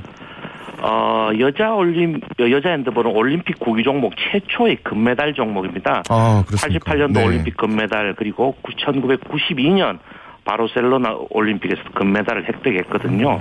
어, 0.82 1.30
여자 1.38 1.72
올림, 1.72 2.20
여자 2.40 2.70
핸드볼은 2.70 3.12
올림픽 3.12 3.60
구기 3.60 3.84
종목 3.84 4.12
최초의 4.16 4.78
금메달 4.82 5.34
종목입니다. 5.34 6.02
아, 6.10 6.44
그렇습니까? 6.46 6.92
88년도 6.92 7.14
네. 7.14 7.24
올림픽 7.24 7.56
금메달 7.56 8.16
그리고 8.18 8.56
1992년 8.64 10.00
바르셀로나 10.44 11.16
올림픽에서 11.30 11.80
금메달을 11.94 12.48
획득했거든요. 12.48 13.40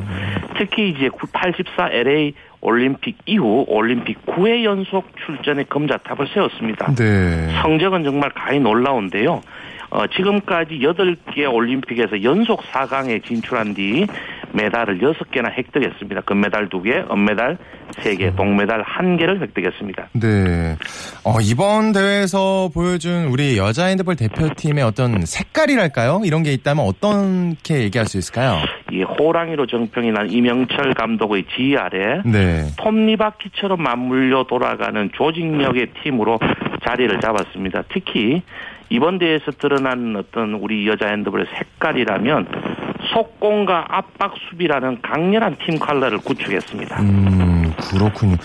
특히 0.58 0.92
이제 0.92 1.10
84 1.34 1.90
LA 1.92 2.34
올림픽 2.64 3.18
이후 3.26 3.66
올림픽 3.68 4.26
9회 4.26 4.64
연속 4.64 5.06
출전에 5.26 5.64
금자탑을 5.66 6.28
세웠습니다. 6.34 6.96
네. 6.96 7.50
성적은 7.62 8.06
정말 8.06 8.30
가히 8.32 8.60
놀라운데요. 8.60 9.42
어, 9.90 10.08
지금까지 10.08 10.80
8개 10.80 11.52
올림픽에서 11.54 12.24
연속 12.24 12.62
4강에 12.62 13.24
진출한 13.26 13.74
뒤 13.74 14.08
메달을 14.54 15.00
6개나 15.00 15.52
획득했습니다. 15.58 16.22
금메달 16.22 16.70
2개, 16.70 17.12
은메달 17.12 17.58
3개, 17.92 18.36
동메달 18.36 18.84
1개를 18.84 19.42
획득했습니다. 19.42 20.10
네. 20.14 20.78
어, 21.24 21.40
이번 21.42 21.92
대회에서 21.92 22.70
보여준 22.74 23.26
우리 23.26 23.58
여자 23.58 23.86
핸드볼 23.86 24.16
대표팀의 24.16 24.84
어떤 24.84 25.26
색깔이랄까요? 25.26 26.22
이런 26.24 26.44
게 26.44 26.54
있다면 26.54 26.86
어떻게 26.86 27.82
얘기할 27.84 28.08
수 28.08 28.18
있을까요? 28.18 28.58
이 28.92 29.04
호랑이로 29.04 29.66
정평이 29.66 30.12
난 30.12 30.30
이명철 30.30 30.94
감독의 30.94 31.46
지휘 31.56 31.76
아래 31.78 32.22
네. 32.26 32.68
톱니바퀴처럼 32.78 33.82
맞물려 33.82 34.46
돌아가는 34.48 35.10
조직력의 35.14 35.88
팀으로 36.04 36.40
자리를 36.86 37.20
잡았습니다. 37.20 37.84
특히 37.90 38.44
이번 38.90 39.18
대회에서 39.18 39.52
드러난 39.52 40.16
어떤 40.16 40.54
우리 40.54 40.88
여자 40.88 41.08
핸드볼의 41.08 41.48
색깔이라면 41.58 42.93
속공과 43.14 43.88
압박 43.90 44.34
수비라는 44.50 45.02
강렬한 45.02 45.56
팀 45.66 45.78
컬러를 45.78 46.20
구축했습니다. 46.20 47.02
음, 47.02 47.74
그렇군요. 47.78 48.36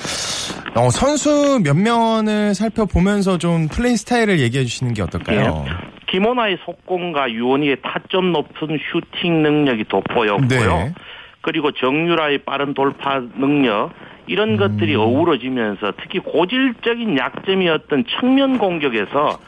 어, 0.75 0.91
선수 0.91 1.61
면면을 1.63 2.55
살펴보면서 2.55 3.39
좀 3.39 3.69
플레이 3.69 3.97
스타일을 3.97 4.41
얘기해 4.41 4.65
주시는 4.65 4.95
게 4.95 5.03
어떨까요? 5.03 5.65
김온아의 6.11 6.59
속공과 6.65 7.31
유원이의 7.33 7.79
타점 7.83 8.33
높은 8.33 8.79
슈팅 8.91 9.43
능력이 9.43 9.85
돋보였고요. 9.85 10.79
네. 10.79 10.95
그리고 11.41 11.71
정유라의 11.71 12.39
빠른 12.39 12.75
돌파 12.75 13.21
능력 13.21 13.91
이런 14.27 14.57
것들이 14.57 14.95
어우러지면서 14.95 15.93
특히 16.01 16.19
고질적인 16.19 17.17
약점이었던 17.17 18.05
측면 18.19 18.59
공격에서 18.59 19.39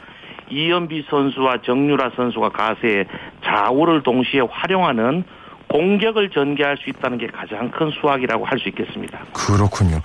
이연비 0.51 1.05
선수와 1.09 1.61
정유라 1.65 2.11
선수가 2.15 2.49
가세에 2.49 3.05
좌우를 3.45 4.03
동시에 4.03 4.41
활용하는 4.49 5.23
공격을 5.69 6.31
전개할 6.31 6.75
수 6.83 6.89
있다는 6.89 7.17
게 7.17 7.27
가장 7.27 7.71
큰 7.71 7.89
수확이라고 7.91 8.43
할 8.45 8.59
수 8.59 8.67
있겠습니다. 8.67 9.19
그렇군요. 9.31 10.01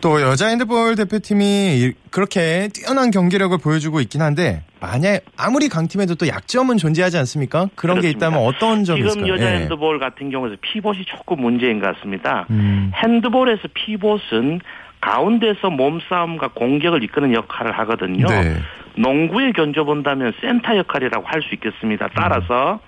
또 0.00 0.22
여자 0.22 0.46
핸드볼 0.46 0.96
대표팀이 0.96 1.44
이- 1.78 1.92
그렇게 2.10 2.68
뛰어난 2.72 3.10
경기력을 3.10 3.56
보여주고 3.58 4.00
있긴 4.00 4.22
한데 4.22 4.62
만약 4.80 5.20
아무리 5.36 5.68
강팀에도 5.68 6.14
또 6.14 6.26
약점은 6.26 6.78
존재하지 6.78 7.18
않습니까? 7.18 7.68
그런 7.74 7.96
게 8.00 8.08
그렇습니다. 8.12 8.26
있다면 8.28 8.46
어떤 8.46 8.84
점이 8.84 9.00
지금 9.02 9.08
있을까요? 9.26 9.32
여자 9.34 9.52
예. 9.54 9.58
핸드볼 9.60 9.98
같은 9.98 10.30
경우에서 10.30 10.56
피봇이 10.62 11.04
조금 11.04 11.42
문제인 11.42 11.80
것 11.80 11.94
같습니다. 11.94 12.46
음. 12.48 12.90
핸드볼에서 12.94 13.68
피봇은 13.74 14.60
가운데서 15.02 15.68
몸싸움과 15.68 16.48
공격을 16.54 17.02
이끄는 17.04 17.34
역할을 17.34 17.72
하거든요. 17.80 18.26
네. 18.26 18.56
농구에 19.00 19.52
견줘본다면 19.52 20.34
센터 20.40 20.76
역할이라고 20.76 21.26
할 21.26 21.40
수 21.42 21.54
있겠습니다. 21.54 22.08
따라서 22.14 22.80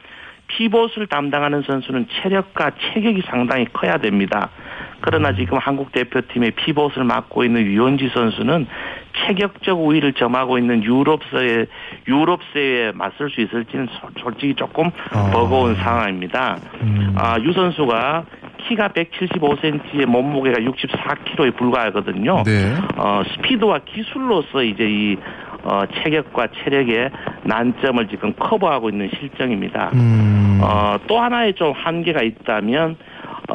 피봇을 0.48 1.06
담당하는 1.06 1.62
선수는 1.62 2.06
체력과 2.20 2.72
체격이 2.92 3.22
상당히 3.26 3.64
커야 3.72 3.96
됩니다. 3.96 4.50
그러나 5.00 5.32
지금 5.34 5.56
한국 5.58 5.90
대표팀의 5.92 6.50
피봇을 6.52 7.04
맡고 7.04 7.44
있는 7.44 7.62
유현지 7.62 8.10
선수는 8.12 8.66
체격적 9.26 9.80
우위를 9.80 10.12
점하고 10.12 10.58
있는 10.58 10.84
유럽서의 10.84 11.66
유럽세에 12.06 12.92
맞설 12.94 13.30
수 13.30 13.40
있을지는 13.40 13.88
소- 13.92 14.10
솔직히 14.22 14.54
조금 14.54 14.90
버거운 15.32 15.74
상황입니다. 15.76 16.58
아, 17.16 17.38
유 17.40 17.52
선수가 17.52 18.24
키가 18.68 18.88
175cm에 18.88 20.06
몸무게가 20.06 20.58
64kg에 20.60 21.56
불과하거든요. 21.56 22.42
네. 22.44 22.74
어, 22.96 23.22
스피드와 23.34 23.80
기술로서 23.86 24.62
이제 24.62 24.84
이 24.88 25.16
어, 25.64 25.82
체격과 25.94 26.48
체력의 26.64 27.10
난점을 27.44 28.08
지금 28.08 28.32
커버하고 28.38 28.90
있는 28.90 29.10
실정입니다. 29.18 29.90
음. 29.94 30.58
어, 30.62 30.96
또 31.06 31.20
하나의 31.20 31.54
좀 31.54 31.72
한계가 31.72 32.22
있다면 32.22 32.96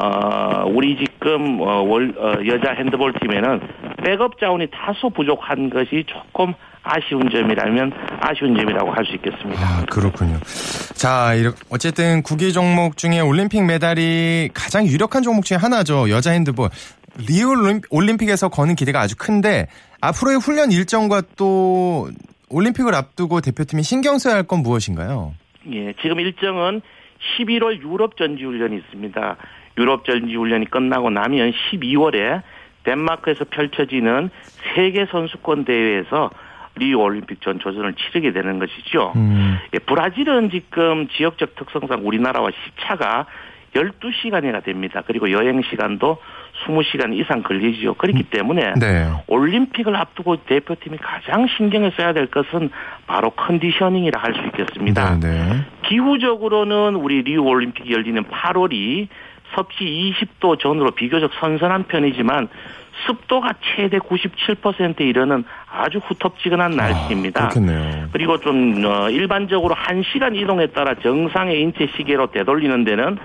어, 0.00 0.64
우리 0.66 0.96
지금 0.96 1.60
어, 1.60 1.82
월, 1.82 2.14
어, 2.18 2.34
여자 2.46 2.72
핸드볼 2.72 3.14
팀에는 3.20 3.60
백업 4.04 4.38
자원이 4.38 4.66
다소 4.70 5.10
부족한 5.10 5.70
것이 5.70 6.04
조금 6.06 6.52
아쉬운 6.82 7.28
점이라면 7.30 7.92
아쉬운 8.20 8.56
점이라고 8.56 8.90
할 8.92 9.04
수 9.04 9.14
있겠습니다. 9.16 9.60
아, 9.60 9.84
그렇군요. 9.90 10.38
자, 10.94 11.32
어쨌든 11.70 12.22
구기 12.22 12.52
종목 12.52 12.96
중에 12.96 13.20
올림픽 13.20 13.64
메달이 13.64 14.50
가장 14.54 14.86
유력한 14.86 15.22
종목 15.22 15.44
중에 15.44 15.58
하나죠. 15.58 16.08
여자 16.10 16.30
핸드볼. 16.30 16.70
리우 17.28 17.50
올림- 17.50 17.80
올림픽에서 17.90 18.48
거는 18.48 18.74
기대가 18.76 19.00
아주 19.00 19.16
큰데 19.16 19.66
앞으로의 20.00 20.38
훈련 20.38 20.70
일정과 20.70 21.22
또 21.36 22.08
올림픽을 22.50 22.94
앞두고 22.94 23.40
대표팀이 23.40 23.82
신경 23.82 24.18
써야 24.18 24.34
할 24.36 24.44
건 24.44 24.62
무엇인가요? 24.62 25.34
예, 25.72 25.92
지금 26.00 26.20
일정은 26.20 26.80
11월 27.38 27.80
유럽 27.82 28.16
전지 28.16 28.44
훈련이 28.44 28.76
있습니다. 28.76 29.36
유럽 29.76 30.04
전지 30.04 30.34
훈련이 30.34 30.66
끝나고 30.70 31.10
나면 31.10 31.52
12월에 31.52 32.42
덴마크에서 32.84 33.44
펼쳐지는 33.44 34.30
세계 34.74 35.04
선수권 35.06 35.64
대회에서 35.64 36.30
리우 36.76 36.98
올림픽 37.00 37.40
전 37.42 37.58
조선을 37.58 37.94
치르게 37.94 38.32
되는 38.32 38.58
것이죠. 38.60 39.12
음. 39.16 39.58
예, 39.74 39.78
브라질은 39.78 40.50
지금 40.50 41.08
지역적 41.08 41.56
특성상 41.56 42.06
우리나라와 42.06 42.50
시차가 42.50 43.26
12시간이나 43.74 44.62
됩니다. 44.64 45.02
그리고 45.06 45.30
여행 45.30 45.62
시간도 45.62 46.18
20시간 46.66 47.14
이상 47.14 47.42
걸리지요. 47.42 47.94
그렇기 47.94 48.24
때문에 48.24 48.74
네. 48.80 49.08
올림픽을 49.26 49.94
앞두고 49.94 50.44
대표팀이 50.44 50.98
가장 50.98 51.46
신경을 51.56 51.92
써야 51.96 52.12
될 52.12 52.26
것은 52.26 52.70
바로 53.06 53.30
컨디셔닝이라 53.30 54.20
할 54.20 54.34
수 54.34 54.40
있겠습니다. 54.46 55.18
네, 55.20 55.28
네. 55.28 55.66
기후적으로는 55.88 56.94
우리 56.94 57.22
리우 57.22 57.42
올림픽이 57.42 57.92
열리는 57.92 58.22
8월이 58.24 59.08
섭씨 59.54 59.84
20도 59.84 60.58
전으로 60.58 60.90
비교적 60.92 61.30
선선한 61.40 61.84
편이지만 61.84 62.48
습도가 63.06 63.54
최대 63.62 63.98
97%에 63.98 65.04
이르는 65.04 65.44
아주 65.70 65.98
후텁지근한 65.98 66.72
날씨입니다. 66.72 67.44
아, 67.44 67.48
그렇겠네요. 67.48 68.08
그리고 68.12 68.38
좀 68.38 68.84
어, 68.84 69.08
일반적으로 69.10 69.74
1시간 69.74 70.36
이동에 70.36 70.68
따라 70.68 70.94
정상의 70.94 71.60
인체 71.60 71.88
시계로 71.96 72.30
되돌리는 72.30 72.84
데는 72.84 73.18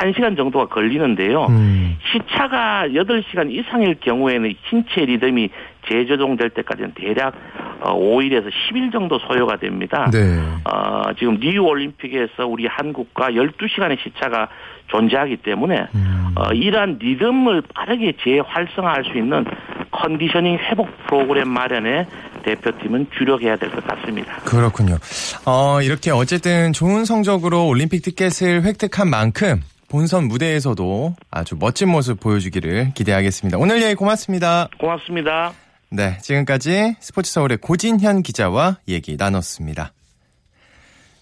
1시간 0.00 0.36
정도가 0.36 0.66
걸리는데요. 0.66 1.46
음. 1.46 1.96
시차가 2.12 2.88
8시간 2.88 3.50
이상일 3.50 3.96
경우에는 4.00 4.54
신체 4.68 5.04
리듬이 5.04 5.48
재조정될 5.88 6.50
때까지는 6.50 6.92
대략 6.94 7.34
5일에서 7.80 8.50
10일 8.50 8.92
정도 8.92 9.18
소요가 9.18 9.56
됩니다. 9.56 10.10
네. 10.12 10.40
어, 10.64 11.12
지금 11.18 11.36
리우 11.36 11.64
올림픽에서 11.64 12.46
우리 12.46 12.66
한국과 12.66 13.30
12시간의 13.30 13.98
시차가 14.02 14.48
존재하기 14.88 15.38
때문에 15.38 15.86
음. 15.94 16.32
어, 16.36 16.52
이러한 16.52 16.98
리듬을 17.00 17.62
빠르게 17.74 18.14
재활성화할 18.22 19.04
수 19.04 19.18
있는 19.18 19.44
컨디셔닝 19.90 20.58
회복 20.70 20.88
프로그램 21.06 21.48
마련에 21.48 22.06
대표팀은 22.44 23.08
주력해야 23.18 23.56
될 23.56 23.70
것 23.70 23.84
같습니다. 23.86 24.36
그렇군요. 24.44 24.98
어, 25.46 25.80
이렇게 25.82 26.10
어쨌든 26.10 26.72
좋은 26.72 27.04
성적으로 27.04 27.66
올림픽 27.66 28.02
티켓을 28.02 28.62
획득한 28.62 29.08
만큼 29.10 29.60
본선 29.88 30.28
무대에서도 30.28 31.14
아주 31.30 31.56
멋진 31.58 31.88
모습 31.88 32.20
보여주기를 32.20 32.92
기대하겠습니다. 32.94 33.58
오늘 33.58 33.82
얘기 33.82 33.94
고맙습니다. 33.94 34.68
고맙습니다. 34.78 35.52
네, 35.90 36.18
지금까지 36.18 36.96
스포츠 37.00 37.30
서울의 37.32 37.58
고진현 37.58 38.22
기자와 38.22 38.78
얘기 38.88 39.16
나눴습니다. 39.16 39.92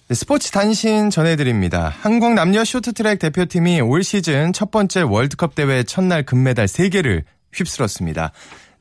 네, 0.06 0.14
스포츠 0.14 0.50
단신 0.50 1.08
전해드립니다. 1.08 1.90
한국 2.02 2.34
남녀 2.34 2.62
쇼트트랙 2.62 3.18
대표팀이 3.18 3.80
올 3.80 4.04
시즌 4.04 4.52
첫 4.52 4.70
번째 4.70 5.00
월드컵 5.00 5.54
대회 5.54 5.82
첫날 5.82 6.24
금메달 6.24 6.66
3개를 6.66 7.22
휩쓸었습니다. 7.54 8.32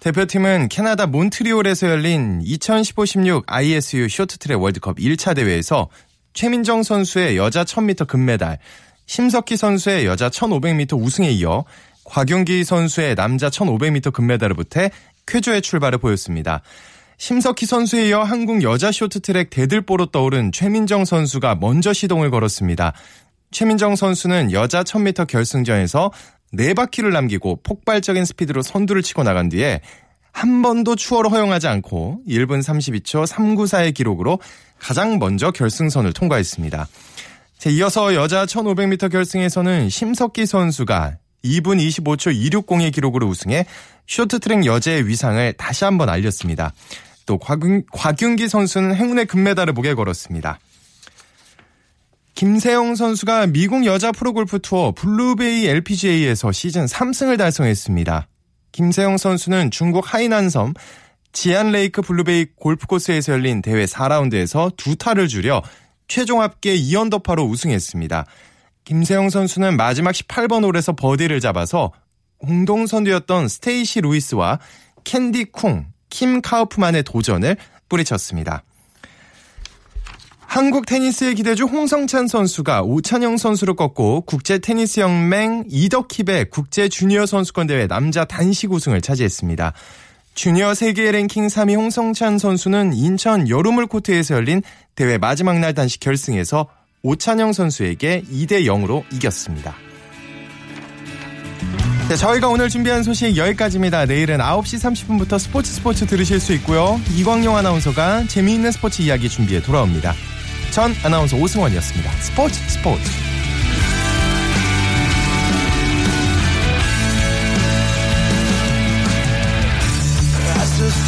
대표팀은 0.02 0.68
캐나다 0.68 1.08
몬트리올에서 1.08 1.88
열린 1.88 2.42
2015-16 2.42 3.44
ISU 3.48 4.10
쇼트트랙 4.10 4.62
월드컵 4.62 4.98
1차 4.98 5.34
대회에서 5.34 5.88
최민정 6.34 6.84
선수의 6.84 7.38
여자 7.38 7.64
1000m 7.64 8.06
금메달, 8.06 8.60
심석희 9.06 9.56
선수의 9.56 10.06
여자 10.06 10.30
1500m 10.30 11.02
우승에 11.02 11.30
이어 11.32 11.64
곽윤기 12.04 12.66
선수의 12.66 13.16
남자 13.16 13.48
1500m 13.48 14.12
금메달을 14.12 14.58
보태 14.58 14.92
쾌조의 15.26 15.62
출발을 15.62 16.00
보였습니다. 16.00 16.64
심석희 17.24 17.66
선수에 17.68 18.10
이어 18.10 18.24
한국 18.24 18.64
여자 18.64 18.92
쇼트트랙 18.92 19.50
대들보로 19.50 20.08
떠오른 20.08 20.52
최민정 20.52 21.06
선수가 21.06 21.56
먼저 21.56 21.94
시동을 21.94 22.30
걸었습니다. 22.30 22.92
최민정 23.50 23.96
선수는 23.96 24.52
여자 24.52 24.84
1000m 24.84 25.28
결승전에서 25.28 26.12
네 26.52 26.74
바퀴를 26.74 27.14
남기고 27.14 27.62
폭발적인 27.64 28.26
스피드로 28.26 28.62
선두를 28.62 29.04
치고 29.04 29.24
나간 29.24 29.48
뒤에 29.48 29.80
한 30.34 30.62
번도 30.62 30.98
추월을 30.98 31.32
허용하지 31.32 31.70
않고 31.70 32.24
1분 32.28 32.60
32초 32.60 33.26
394의 33.26 33.94
기록으로 33.94 34.40
가장 34.78 35.18
먼저 35.18 35.52
결승선을 35.52 36.12
통과했습니다. 36.12 36.88
이어서 37.68 38.16
여자 38.16 38.46
1500m 38.46 39.10
결승에서는 39.10 39.88
심석희 39.88 40.46
선수가 40.46 41.20
2분 41.46 41.80
25초 41.80 42.66
260의 42.66 42.94
기록으로 42.94 43.28
우승해 43.28 43.66
쇼트트랙 44.08 44.66
여제의 44.66 45.08
위상을 45.08 45.54
다시 45.54 45.86
한번 45.86 46.10
알렸습니다. 46.10 46.74
또 47.26 47.38
곽윤, 47.38 47.84
곽윤기 47.92 48.48
선수는 48.48 48.96
행운의 48.96 49.26
금메달을 49.26 49.74
목에 49.74 49.94
걸었습니다. 49.94 50.60
김세영 52.36 52.96
선수가 52.96 53.48
미국 53.48 53.86
여자 53.86 54.12
프로골프 54.12 54.60
투어 54.60 54.92
블루베이 54.92 55.68
LPGA에서 55.68 56.52
시즌 56.52 56.86
3승을 56.86 57.38
달성했습니다. 57.38 58.28
김세영 58.72 59.18
선수는 59.18 59.70
중국 59.72 60.14
하이난섬 60.14 60.74
지안레이크 61.32 62.02
블루베이 62.02 62.48
골프코스에서 62.56 63.34
열린 63.34 63.62
대회 63.62 63.86
4라운드에서 63.86 64.76
두 64.78 64.96
타를 64.96 65.28
줄여 65.28 65.62
최종 66.08 66.42
합계 66.42 66.76
2언더파로 66.76 67.48
우승했습니다. 67.50 68.26
김세영 68.84 69.30
선수는 69.30 69.78
마지막 69.78 70.12
18번 70.12 70.64
홀에서 70.64 70.94
버디를 70.94 71.40
잡아서 71.40 71.92
공동선두였던 72.40 73.48
스테이시 73.48 74.02
루이스와 74.02 74.60
캔디 75.04 75.46
쿵, 75.46 75.86
킴 76.14 76.42
카우프만의 76.42 77.04
도전을 77.04 77.58
뿌리쳤습니다. 77.90 78.64
한국 80.40 80.86
테니스의 80.86 81.34
기대주 81.34 81.64
홍성찬 81.64 82.28
선수가 82.28 82.84
오찬영 82.84 83.38
선수를 83.38 83.76
꺾고 83.76 84.22
국제 84.22 84.60
테니스 84.60 85.00
연맹 85.00 85.64
이덕희배 85.70 86.52
국제 86.52 86.88
주니어 86.88 87.26
선수권 87.26 87.66
대회 87.66 87.88
남자 87.88 88.26
단식 88.26 88.72
우승을 88.72 89.02
차지했습니다. 89.02 89.74
주니어 90.36 90.76
세계 90.76 91.12
랭킹 91.12 91.48
3위 91.48 91.76
홍성찬 91.76 92.38
선수는 92.38 92.94
인천 92.94 93.50
열우물 93.50 93.88
코트에서 93.88 94.36
열린 94.36 94.62
대회 94.94 95.18
마지막 95.18 95.58
날 95.58 95.74
단식 95.74 96.00
결승에서 96.00 96.70
오찬영 97.02 97.54
선수에게 97.54 98.22
2대 98.32 98.66
0으로 98.66 99.04
이겼습니다. 99.12 99.74
네, 102.10 102.18
저희가 102.18 102.50
오늘 102.50 102.70
준비한 102.70 103.02
소식 103.02 103.36
여기까지입니다. 103.38 104.06
내일은 104.06 104.38
9시 104.38 104.78
30분부터 104.78 105.40
스포츠 105.40 105.72
스포츠 105.72 106.06
들으실 106.06 106.40
수 106.40 106.54
있고요. 106.54 107.00
이광용 107.16 107.56
아나운서가 107.56 108.26
재미있는 108.28 108.72
스포츠 108.72 109.02
이야기 109.02 109.30
준비해 109.30 109.62
돌아옵니다. 109.62 110.14
전 110.72 110.94
아나운서 111.04 111.38
오승원이었습니다. 111.38 112.12
스포츠 112.22 112.60
스포츠. 112.70 113.10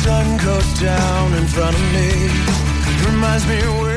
Sun 0.05 0.37
goes 0.37 0.79
down 0.79 1.33
in 1.33 1.47
front 1.47 1.75
of 1.75 1.81
me, 1.91 2.29
reminds 3.05 3.45
me 3.47 3.57
where 3.81 3.94